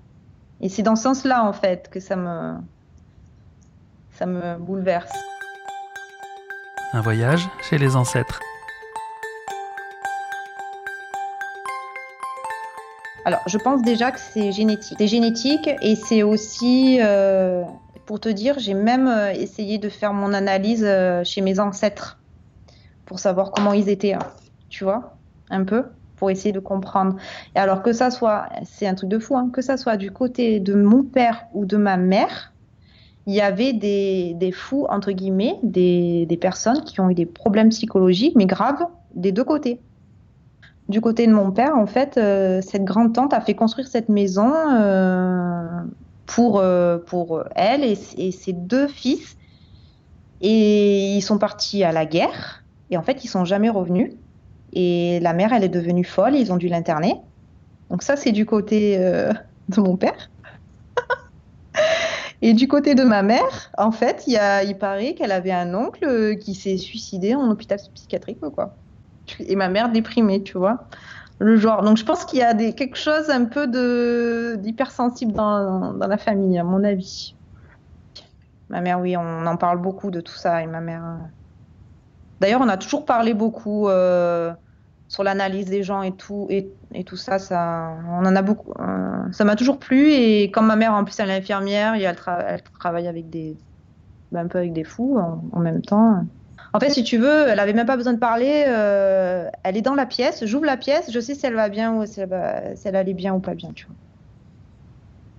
Et 0.62 0.70
c'est 0.70 0.84
dans 0.84 0.96
ce 0.96 1.04
sens-là, 1.04 1.46
en 1.46 1.54
fait, 1.54 1.90
que 1.90 2.00
ça 2.00 2.16
me, 2.16 2.56
ça 4.14 4.26
me 4.26 4.58
bouleverse. 4.58 5.12
Un 6.94 7.02
voyage 7.02 7.48
chez 7.70 7.78
les 7.78 7.96
ancêtres. 7.96 8.40
Alors, 13.26 13.42
je 13.48 13.58
pense 13.58 13.82
déjà 13.82 14.12
que 14.12 14.20
c'est 14.20 14.52
génétique. 14.52 14.96
C'est 15.00 15.08
génétique 15.08 15.68
et 15.82 15.96
c'est 15.96 16.22
aussi, 16.22 17.00
euh, 17.02 17.64
pour 18.06 18.20
te 18.20 18.30
dire, 18.30 18.60
j'ai 18.60 18.76
même 18.76 19.08
euh, 19.08 19.32
essayé 19.32 19.80
de 19.80 19.90
faire 19.90 20.14
mon 20.14 20.32
analyse 20.32 20.86
euh, 20.88 21.24
chez 21.24 21.42
mes 21.42 21.60
ancêtres 21.60 22.20
pour 23.06 23.18
savoir 23.18 23.50
comment 23.50 23.74
ils 23.74 23.90
étaient, 23.90 24.14
hein. 24.14 24.20
tu 24.70 24.84
vois, 24.84 25.18
un 25.50 25.64
peu, 25.64 25.86
pour 26.18 26.30
essayer 26.30 26.52
de 26.52 26.60
comprendre. 26.60 27.16
Et 27.56 27.60
alors 27.60 27.82
que 27.82 27.94
ça 27.94 28.12
soit, 28.12 28.48
c'est 28.64 28.86
un 28.86 28.94
truc 28.94 29.10
de 29.10 29.18
fou, 29.18 29.36
hein, 29.36 29.50
que 29.52 29.64
ça 29.64 29.76
soit 29.76 29.98
du 29.98 30.12
côté 30.12 30.60
de 30.60 30.76
mon 30.76 31.02
père 31.02 31.48
ou 31.56 31.66
de 31.66 31.78
ma 31.78 31.98
mère, 31.98 32.54
il 33.26 33.34
y 33.34 33.42
avait 33.42 33.74
des, 33.74 34.36
des 34.36 34.52
fous, 34.52 34.86
entre 34.88 35.12
guillemets, 35.12 35.58
des, 35.64 36.28
des 36.28 36.38
personnes 36.38 36.84
qui 36.84 37.00
ont 37.02 37.10
eu 37.10 37.16
des 37.16 37.26
problèmes 37.26 37.70
psychologiques, 37.70 38.36
mais 38.36 38.46
graves, 38.46 38.86
des 39.16 39.32
deux 39.32 39.44
côtés. 39.44 39.80
Du 40.88 41.02
côté 41.02 41.26
de 41.26 41.34
mon 41.34 41.52
père, 41.52 41.76
en 41.76 41.88
fait, 41.88 42.18
euh, 42.18 42.62
cette 42.62 42.84
grande 42.84 43.14
tante 43.14 43.34
a 43.34 43.42
fait 43.42 43.56
construire 43.56 43.88
cette 43.88 44.08
maison 44.08 44.54
euh, 44.54 45.82
pour, 46.28 46.60
euh, 46.60 47.00
pour 47.00 47.44
elle 47.56 47.84
et, 47.84 47.96
ses 47.96 48.54
deux 48.54 48.88
fils. 48.88 49.36
Et 50.42 51.16
ils 51.16 51.22
sont 51.22 51.40
partis 51.40 51.84
à 51.84 51.92
la 51.92 52.06
guerre. 52.06 52.64
Et 52.92 52.98
en 52.98 53.02
fait, 53.02 53.24
ils 53.24 53.28
sont 53.28 53.46
jamais 53.46 53.70
revenus. 53.70 54.14
Et 54.74 55.20
la 55.22 55.34
mère, 55.34 55.54
elle 55.54 55.64
est 55.64 55.70
devenue 55.70 56.04
folle. 56.04 56.36
Ils 56.36 56.54
ont 56.54 56.58
dû 56.58 56.68
l'interner. 56.68 57.16
Donc 57.90 58.04
ça, 58.04 58.16
c'est 58.16 58.32
du 58.32 58.46
côté 58.46 58.98
de 58.98 59.82
mon 59.82 59.98
père. 59.98 60.30
Et 62.44 62.54
du 62.54 62.68
côté 62.68 62.94
de 62.94 63.04
ma 63.04 63.24
mère, 63.24 63.72
en 63.78 63.92
fait, 63.92 64.26
il, 64.28 64.34
y 64.34 64.38
a, 64.38 64.64
il 64.64 64.78
paraît 64.78 65.16
qu'elle 65.16 65.32
avait 65.32 65.54
un 65.54 65.74
oncle 65.74 66.38
qui 66.38 66.54
s'est 66.54 66.78
suicidé 66.78 67.34
en 67.34 67.50
hôpital 67.50 67.80
psychiatrique, 67.96 68.40
quoi 68.40 68.76
et 69.40 69.56
ma 69.56 69.70
mère 69.70 69.92
déprimée, 69.92 70.44
tu 70.44 70.58
vois. 70.58 70.86
Le 71.40 71.58
genre. 71.58 71.84
Donc 71.84 71.98
je 71.98 72.06
pense 72.06 72.26
qu'il 72.26 72.40
y 72.40 72.44
a 72.44 72.54
quelque 72.54 72.98
chose 72.98 73.30
un 73.30 73.46
peu 73.46 73.68
d'hypersensible 74.58 75.34
dans, 75.34 75.94
la 75.94 76.18
famille, 76.18 76.58
à 76.58 76.64
mon 76.64 76.84
avis. 76.84 77.36
Ma 78.70 78.82
mère, 78.82 79.00
oui, 79.00 79.16
on 79.18 79.46
en 79.46 79.58
parle 79.58 79.80
beaucoup 79.80 80.12
de 80.12 80.22
tout 80.22 80.34
ça. 80.34 80.62
Et 80.64 80.68
ma 80.68 80.82
mère. 80.82 81.04
Euh. 81.04 81.18
D'ailleurs, 82.40 82.62
on 82.62 82.70
a 82.70 82.78
toujours 82.78 83.06
parlé 83.06 83.34
beaucoup 83.34 83.88
euh, 83.88 84.54
sur 85.08 85.24
l'analyse 85.24 85.70
des 85.70 85.84
gens 85.84 86.02
et 86.02 86.12
tout, 86.12 86.48
et, 86.50 86.68
tout 87.06 87.16
ça. 87.16 87.38
ça 87.38 87.94
on 88.10 88.26
en 88.26 88.36
a 88.36 88.42
beaucoup. 88.42 88.74
Euh, 88.80 89.32
ça 89.32 89.44
m'a 89.44 89.56
toujours 89.56 89.78
plu. 89.78 90.12
Et 90.12 90.52
comme 90.52 90.68
ma 90.68 90.76
mère, 90.76 90.94
en 90.94 91.04
plus, 91.04 91.20
elle 91.20 91.30
est 91.30 91.38
infirmière, 91.38 91.96
et 91.96 92.02
elle, 92.04 92.18
elle 92.48 92.62
travaille 92.80 93.08
avec 93.08 93.30
des, 93.30 93.58
ben, 94.32 94.46
un 94.46 94.48
peu 94.48 94.58
avec 94.58 94.74
des 94.74 94.84
fous 94.84 95.20
en 95.20 95.60
même 95.60 95.82
temps. 95.82 96.26
En 96.76 96.80
fait, 96.82 96.90
si 96.90 97.06
tu 97.06 97.18
veux, 97.18 97.48
elle 97.48 97.62
avait 97.62 97.72
même 97.72 97.86
pas 97.86 97.96
besoin 97.96 98.12
de 98.12 98.20
parler. 98.20 98.66
Euh, 98.68 99.50
elle 99.64 99.78
est 99.78 99.82
dans 99.82 99.96
la 99.96 100.06
pièce, 100.06 100.44
j'ouvre 100.44 100.66
la 100.66 100.76
pièce, 100.76 101.10
je 101.10 101.22
sais 101.22 101.34
si 101.34 101.46
elle 101.46 101.54
va 101.54 101.70
bien 101.70 101.94
ou 101.96 102.06
si 102.06 102.20
elle, 102.20 102.96
allait 102.98 103.14
bien 103.14 103.34
ou 103.34 103.40
pas 103.40 103.54
bien, 103.54 103.70
tu 103.74 103.86
vois. 103.86 103.96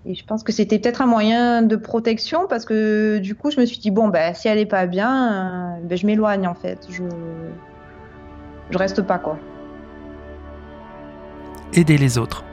Et 0.06 0.14
je 0.14 0.24
pense 0.24 0.42
que 0.42 0.50
c'était 0.50 0.78
peut-être 0.78 1.02
un 1.02 1.06
moyen 1.06 1.60
de 1.60 1.76
protection 1.76 2.46
parce 2.48 2.64
que 2.64 3.18
du 3.18 3.34
coup, 3.34 3.50
je 3.50 3.60
me 3.60 3.66
suis 3.66 3.76
dit 3.76 3.90
bon, 3.90 4.08
ben 4.08 4.32
si 4.32 4.48
elle 4.48 4.56
est 4.56 4.64
pas 4.64 4.86
bien, 4.86 5.76
euh, 5.76 5.80
ben, 5.82 5.98
je 5.98 6.06
m'éloigne 6.06 6.48
en 6.48 6.54
fait. 6.54 6.86
Je 6.88 7.02
je 8.70 8.78
reste 8.78 9.02
pas 9.02 9.18
quoi. 9.18 9.38
Aider 11.74 11.98
les 11.98 12.16
autres. 12.16 12.44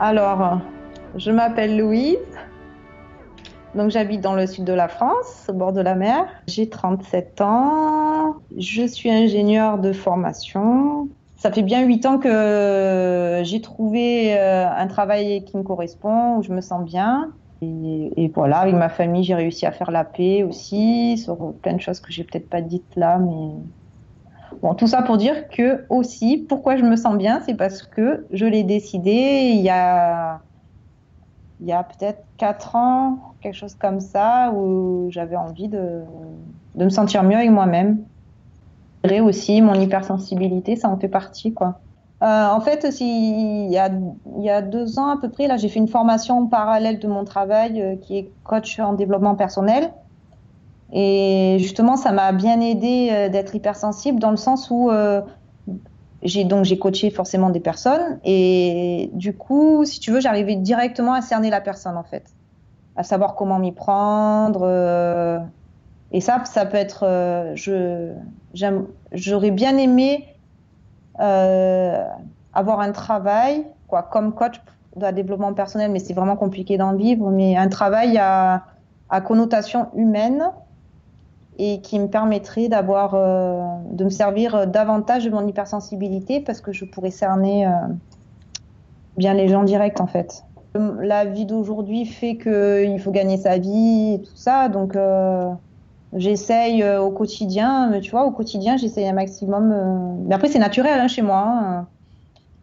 Alors, 0.00 0.60
je 1.14 1.30
m'appelle 1.30 1.78
Louise. 1.78 2.18
Donc 3.74 3.90
j'habite 3.90 4.20
dans 4.20 4.34
le 4.34 4.46
sud 4.46 4.64
de 4.64 4.72
la 4.72 4.88
France, 4.88 5.46
au 5.48 5.54
bord 5.54 5.72
de 5.72 5.80
la 5.80 5.94
mer. 5.94 6.26
J'ai 6.46 6.68
37 6.68 7.40
ans. 7.40 8.36
Je 8.56 8.86
suis 8.86 9.10
ingénieure 9.10 9.78
de 9.78 9.92
formation. 9.92 11.08
Ça 11.36 11.50
fait 11.50 11.62
bien 11.62 11.82
8 11.82 12.06
ans 12.06 12.18
que 12.18 13.40
j'ai 13.44 13.60
trouvé 13.60 14.38
euh, 14.38 14.68
un 14.70 14.86
travail 14.86 15.44
qui 15.44 15.56
me 15.56 15.62
correspond, 15.62 16.36
où 16.36 16.42
je 16.42 16.52
me 16.52 16.60
sens 16.60 16.84
bien. 16.84 17.32
Et, 17.62 18.30
voilà, 18.34 18.58
avec 18.58 18.74
ma 18.74 18.88
famille, 18.88 19.22
j'ai 19.22 19.34
réussi 19.34 19.66
à 19.66 19.72
faire 19.72 19.92
la 19.92 20.04
paix 20.04 20.42
aussi 20.42 21.16
sur 21.16 21.54
plein 21.62 21.74
de 21.74 21.80
choses 21.80 22.00
que 22.00 22.10
j'ai 22.10 22.24
peut-être 22.24 22.48
pas 22.48 22.60
dites 22.60 22.96
là, 22.96 23.18
mais 23.18 23.54
bon, 24.60 24.74
tout 24.74 24.88
ça 24.88 25.02
pour 25.02 25.16
dire 25.16 25.48
que 25.48 25.84
aussi, 25.88 26.44
pourquoi 26.48 26.76
je 26.76 26.82
me 26.82 26.96
sens 26.96 27.16
bien, 27.16 27.40
c'est 27.46 27.54
parce 27.54 27.82
que 27.82 28.26
je 28.32 28.46
l'ai 28.46 28.64
décidé 28.64 29.52
il 29.54 29.60
y 29.60 29.70
a 29.70 30.40
il 31.62 31.68
y 31.68 31.72
a 31.72 31.84
peut-être 31.84 32.24
4 32.38 32.74
ans, 32.74 33.18
quelque 33.40 33.54
chose 33.54 33.76
comme 33.76 34.00
ça, 34.00 34.52
où 34.52 35.06
j'avais 35.10 35.36
envie 35.36 35.68
de, 35.68 36.00
de, 36.74 36.84
me 36.84 36.90
sentir 36.90 37.22
mieux 37.22 37.36
avec 37.36 37.50
moi-même. 37.50 37.98
Aussi, 39.24 39.62
mon 39.62 39.74
hypersensibilité, 39.74 40.76
ça 40.76 40.88
en 40.88 40.96
fait 40.96 41.08
partie, 41.08 41.52
quoi. 41.52 41.80
Euh, 42.22 42.48
en 42.48 42.60
fait, 42.60 42.86
il, 43.00 43.70
y 43.70 43.78
a, 43.78 43.90
il 44.38 44.44
y 44.44 44.50
a 44.50 44.62
deux 44.62 44.98
ans 44.98 45.08
à 45.08 45.16
peu 45.16 45.28
près, 45.28 45.48
là, 45.48 45.56
j'ai 45.56 45.68
fait 45.68 45.80
une 45.80 45.88
formation 45.88 46.46
parallèle 46.46 47.00
de 47.00 47.08
mon 47.08 47.24
travail 47.24 47.80
euh, 47.80 47.96
qui 47.96 48.18
est 48.18 48.30
coach 48.44 48.78
en 48.78 48.92
développement 48.92 49.34
personnel. 49.34 49.92
Et 50.92 51.56
justement, 51.58 51.96
ça 51.96 52.12
m'a 52.12 52.30
bien 52.32 52.60
aidé 52.60 53.08
euh, 53.10 53.28
d'être 53.28 53.54
hypersensible 53.56 54.20
dans 54.20 54.30
le 54.30 54.36
sens 54.36 54.68
où 54.70 54.90
j'ai 56.22 56.44
donc 56.44 56.64
j'ai 56.64 56.78
coaché 56.78 57.10
forcément 57.10 57.50
des 57.50 57.60
personnes 57.60 58.18
et 58.24 59.10
du 59.12 59.34
coup, 59.34 59.84
si 59.84 60.00
tu 60.00 60.12
veux, 60.12 60.20
j'arrivais 60.20 60.56
directement 60.56 61.14
à 61.14 61.20
cerner 61.20 61.50
la 61.50 61.60
personne 61.60 61.96
en 61.96 62.04
fait, 62.04 62.24
à 62.96 63.02
savoir 63.02 63.34
comment 63.34 63.58
m'y 63.58 63.72
prendre. 63.72 64.66
et 66.12 66.20
ça, 66.20 66.44
ça 66.44 66.66
peut 66.66 66.76
être, 66.76 67.04
je, 67.54 68.12
j'aurais 69.12 69.50
bien 69.50 69.76
aimé 69.76 70.32
euh, 71.20 72.04
avoir 72.54 72.80
un 72.80 72.92
travail, 72.92 73.66
quoi, 73.86 74.02
comme 74.02 74.32
coach 74.34 74.60
de 74.96 75.10
développement 75.10 75.52
personnel, 75.54 75.90
mais 75.90 75.98
c'est 75.98 76.14
vraiment 76.14 76.36
compliqué 76.36 76.76
d'en 76.76 76.94
vivre, 76.94 77.30
mais 77.30 77.56
un 77.56 77.68
travail 77.68 78.18
à, 78.18 78.64
à, 79.08 79.20
connotation 79.20 79.88
humaine 79.94 80.44
et 81.58 81.80
qui 81.80 81.98
me 81.98 82.08
permettrait 82.08 82.68
d'avoir, 82.68 83.14
euh, 83.14 83.62
de 83.90 84.04
me 84.04 84.10
servir 84.10 84.66
davantage 84.66 85.24
de 85.24 85.30
mon 85.30 85.46
hypersensibilité 85.46 86.40
parce 86.40 86.60
que 86.60 86.72
je 86.72 86.84
pourrais 86.84 87.10
cerner 87.10 87.66
euh, 87.66 87.70
bien 89.16 89.34
les 89.34 89.48
gens 89.48 89.62
directs 89.62 90.00
en 90.00 90.06
fait. 90.06 90.44
La 90.74 91.26
vie 91.26 91.44
d'aujourd'hui 91.44 92.06
fait 92.06 92.36
qu'il 92.36 92.98
faut 92.98 93.10
gagner 93.10 93.36
sa 93.36 93.58
vie 93.58 94.14
et 94.14 94.22
tout 94.22 94.36
ça, 94.36 94.68
donc 94.68 94.96
J'essaye 96.14 96.82
euh, 96.82 97.00
au 97.00 97.10
quotidien, 97.10 97.98
tu 98.00 98.10
vois, 98.10 98.26
au 98.26 98.32
quotidien, 98.32 98.76
j'essaye 98.76 99.08
un 99.08 99.14
maximum. 99.14 99.72
Euh, 99.72 100.24
mais 100.26 100.34
après, 100.34 100.48
c'est 100.48 100.58
naturel 100.58 101.00
hein, 101.00 101.08
chez 101.08 101.22
moi. 101.22 101.44
Hein. 101.46 101.86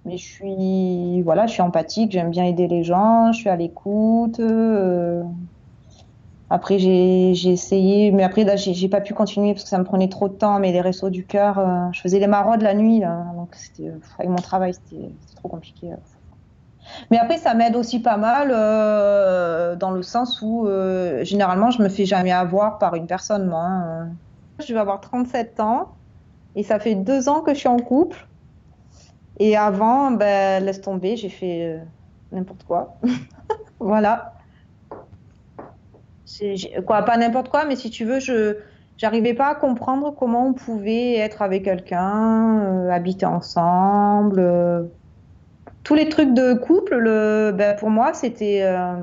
Mais 0.06 0.18
je 0.18 0.24
suis, 0.24 1.22
voilà, 1.24 1.48
je 1.48 1.54
suis 1.54 1.62
empathique, 1.62 2.12
j'aime 2.12 2.30
bien 2.30 2.46
aider 2.46 2.68
les 2.68 2.84
gens, 2.84 3.32
je 3.32 3.40
suis 3.40 3.50
à 3.50 3.56
l'écoute. 3.56 4.40
Euh. 6.52 6.56
Après, 6.56 6.80
j'ai 6.80 7.32
essayé, 7.32 8.12
mais 8.12 8.24
après, 8.24 8.44
là, 8.44 8.56
j'ai 8.56 8.90
pas 8.90 9.02
pu 9.02 9.14
continuer 9.14 9.54
parce 9.54 9.64
que 9.64 9.70
ça 9.70 9.78
me 9.78 9.84
prenait 9.84 10.10
trop 10.10 10.30
de 10.30 10.34
temps. 10.34 10.60
Mais 10.60 10.72
les 10.72 10.82
restos 10.82 11.10
du 11.10 11.26
cœur, 11.26 11.62
je 11.94 12.02
faisais 12.02 12.20
les 12.20 12.28
maraudes 12.28 12.62
la 12.62 12.74
nuit, 12.74 13.00
là, 13.00 13.26
donc 13.36 13.56
avec 14.18 14.30
mon 14.30 14.38
travail, 14.38 14.74
c'était 14.74 15.12
trop 15.36 15.48
compliqué. 15.48 15.94
Mais 17.12 17.18
après, 17.18 17.38
ça 17.38 17.54
m'aide 17.54 17.76
aussi 17.76 18.00
pas 18.00 18.18
mal 18.18 18.50
euh, 18.52 19.76
dans 19.76 19.92
le 19.92 20.02
sens 20.02 20.42
où 20.42 20.68
euh, 20.68 21.24
généralement, 21.24 21.72
je 21.72 21.82
me 21.82 21.90
fais 21.90 22.06
jamais 22.06 22.32
avoir 22.32 22.78
par 22.78 22.96
une 22.96 23.08
personne, 23.08 23.48
moi. 23.48 23.64
Hein. 23.64 24.10
Je 24.60 24.74
vais 24.74 24.80
avoir 24.80 25.00
37 25.00 25.60
ans 25.60 25.90
et 26.56 26.64
ça 26.64 26.80
fait 26.80 26.96
deux 26.96 27.30
ans 27.30 27.42
que 27.42 27.54
je 27.54 27.60
suis 27.60 27.68
en 27.68 27.78
couple. 27.78 28.28
Et 29.40 29.56
avant, 29.56 30.12
ben, 30.12 30.64
laisse 30.64 30.82
tomber, 30.82 31.16
j'ai 31.16 31.30
fait 31.30 31.64
euh, 31.64 31.80
n'importe 32.32 32.64
quoi. 32.64 32.98
voilà. 33.80 34.34
Quoi, 36.86 37.04
pas 37.04 37.18
n'importe 37.18 37.50
quoi, 37.50 37.66
mais 37.66 37.76
si 37.76 37.90
tu 37.90 38.06
veux, 38.06 38.20
je 38.20 38.58
j'arrivais 38.98 39.34
pas 39.34 39.48
à 39.48 39.56
comprendre 39.56 40.14
comment 40.18 40.48
on 40.48 40.54
pouvait 40.54 41.16
être 41.16 41.42
avec 41.42 41.64
quelqu'un, 41.64 42.90
habiter 42.90 43.26
ensemble 43.26 44.90
tous 45.84 45.96
les 45.96 46.10
trucs 46.10 46.34
de 46.34 46.54
couple, 46.54 46.98
le, 46.98 47.52
ben, 47.52 47.76
pour 47.76 47.90
moi, 47.90 48.14
c'était. 48.14 48.62
Euh, 48.62 48.96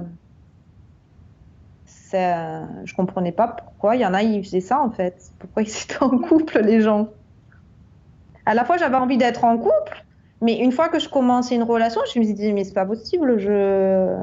je 2.85 2.95
comprenais 2.95 3.33
pas 3.33 3.49
pourquoi 3.49 3.97
il 3.97 4.01
y 4.01 4.07
en 4.07 4.15
a, 4.15 4.23
ils 4.23 4.43
faisaient 4.43 4.61
ça 4.61 4.81
en 4.81 4.91
fait. 4.91 5.33
Pourquoi 5.39 5.63
ils 5.63 5.69
étaient 5.69 6.03
en 6.03 6.17
couple, 6.19 6.61
les 6.61 6.81
gens? 6.81 7.09
À 8.47 8.55
la 8.55 8.65
fois, 8.65 8.77
j'avais 8.77 8.95
envie 8.95 9.19
d'être 9.19 9.45
en 9.45 9.59
couple, 9.59 10.05
mais 10.41 10.59
une 10.59 10.73
fois 10.73 10.89
que 10.89 11.01
je 11.01 11.09
commençais 11.09 11.57
une 11.57 11.65
relation, 11.65 12.01
je 12.15 12.21
me 12.21 12.25
disais, 12.25 12.53
mais 12.53 12.65
c'est 12.65 12.73
pas 12.73 12.87
possible, 12.87 13.39
je. 13.39 14.17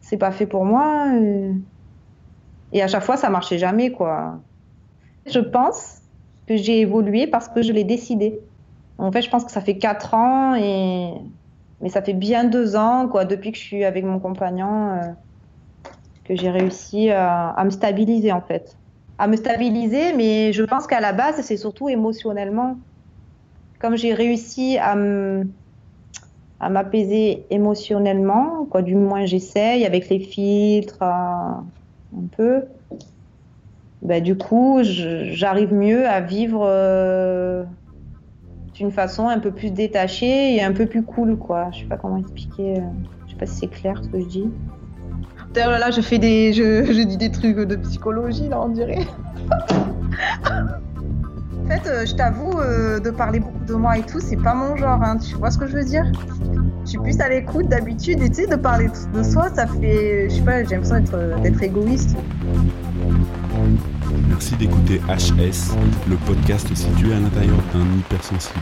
C'est 0.00 0.18
pas 0.18 0.32
fait 0.32 0.46
pour 0.46 0.64
moi. 0.64 1.06
Et 1.16 1.52
à 2.82 2.88
chaque 2.88 3.04
fois, 3.04 3.16
ça 3.16 3.30
marchait 3.30 3.58
jamais, 3.58 3.92
quoi. 3.92 4.40
Je 5.26 5.38
pense 5.38 6.00
que 6.46 6.56
j'ai 6.56 6.80
évolué 6.80 7.26
parce 7.26 7.48
que 7.48 7.62
je 7.62 7.72
l'ai 7.72 7.84
décidé. 7.84 8.38
En 8.98 9.10
fait, 9.10 9.22
je 9.22 9.30
pense 9.30 9.44
que 9.44 9.50
ça 9.50 9.60
fait 9.60 9.78
4 9.78 10.14
ans, 10.14 10.54
et... 10.54 11.12
mais 11.80 11.88
ça 11.88 12.02
fait 12.02 12.12
bien 12.12 12.44
2 12.44 12.76
ans, 12.76 13.08
quoi, 13.08 13.24
depuis 13.24 13.52
que 13.52 13.58
je 13.58 13.62
suis 13.62 13.84
avec 13.84 14.04
mon 14.04 14.18
compagnon, 14.18 14.90
euh, 14.90 15.12
que 16.24 16.36
j'ai 16.36 16.50
réussi 16.50 17.10
à... 17.10 17.62
me 17.64 17.70
stabiliser, 17.70 18.32
en 18.32 18.40
fait. 18.40 18.76
À 19.18 19.28
me 19.28 19.36
stabiliser, 19.36 20.12
mais 20.12 20.52
je 20.52 20.64
pense 20.64 20.86
qu'à 20.86 21.00
la 21.00 21.12
base, 21.12 21.40
c'est 21.42 21.56
surtout 21.56 21.88
émotionnellement. 21.88 22.76
Comme 23.78 23.96
j'ai 23.96 24.14
réussi 24.14 24.78
à 24.78 24.96
m'apaiser 26.68 27.46
émotionnellement, 27.50 28.66
quoi, 28.70 28.82
du 28.82 28.96
moins 28.96 29.26
j'essaye 29.26 29.84
avec 29.84 30.08
les 30.08 30.18
filtres, 30.18 31.04
peu. 32.22 32.62
Ben, 34.02 34.22
du 34.22 34.36
coup, 34.36 34.80
j'arrive 34.82 35.72
mieux 35.72 36.06
à 36.06 36.20
vivre 36.20 36.64
euh, 36.66 37.64
d'une 38.74 38.90
façon 38.90 39.28
un 39.28 39.38
peu 39.38 39.50
plus 39.50 39.70
détachée 39.70 40.54
et 40.54 40.62
un 40.62 40.72
peu 40.72 40.86
plus 40.86 41.02
cool, 41.02 41.36
quoi. 41.38 41.70
Je 41.72 41.80
sais 41.80 41.84
pas 41.86 41.96
comment 41.96 42.18
expliquer. 42.18 42.78
Euh, 42.78 42.80
je 43.26 43.32
sais 43.32 43.38
pas 43.38 43.46
si 43.46 43.56
c'est 43.56 43.68
clair 43.68 44.00
ce 44.02 44.08
que 44.08 44.20
je 44.20 44.26
dis. 44.26 44.50
D'ailleurs, 45.54 45.78
là, 45.78 45.90
je 45.90 46.00
fais 46.00 46.18
des, 46.18 46.52
je, 46.52 47.02
dis 47.04 47.16
des 47.16 47.30
trucs 47.30 47.56
de 47.56 47.76
psychologie, 47.76 48.48
là, 48.48 48.60
on 48.60 48.68
dirait. 48.68 49.06
En 51.64 51.68
fait, 51.68 51.88
euh, 51.88 52.06
je 52.06 52.14
t'avoue, 52.14 52.58
euh, 52.58 53.00
de 53.00 53.10
parler 53.10 53.40
beaucoup 53.40 53.64
de 53.66 53.74
moi 53.74 53.96
et 53.96 54.02
tout, 54.02 54.20
c'est 54.20 54.36
pas 54.36 54.54
mon 54.54 54.76
genre. 54.76 55.02
Hein. 55.02 55.16
Tu 55.16 55.34
vois 55.36 55.50
ce 55.50 55.58
que 55.58 55.66
je 55.66 55.76
veux 55.76 55.84
dire? 55.84 56.04
Je 56.84 56.90
suis 56.90 56.98
plus 56.98 57.18
à 57.20 57.28
l'écoute 57.28 57.68
d'habitude, 57.68 58.22
et 58.22 58.28
tu 58.28 58.42
sais, 58.42 58.46
de 58.46 58.56
parler 58.56 58.88
de 59.14 59.22
soi, 59.22 59.48
ça 59.54 59.66
fait, 59.66 60.28
je 60.28 60.34
sais 60.34 60.42
pas, 60.42 60.62
j'ai 60.64 60.76
l'impression 60.76 61.00
d'être 61.42 61.62
égoïste. 61.62 62.14
Merci 64.28 64.56
d'écouter 64.56 65.00
HS, 65.08 65.74
le 66.08 66.16
podcast 66.26 66.74
situé 66.74 67.14
à 67.14 67.20
l'intérieur 67.20 67.56
d'un 67.72 67.98
hypersensible. 67.98 68.60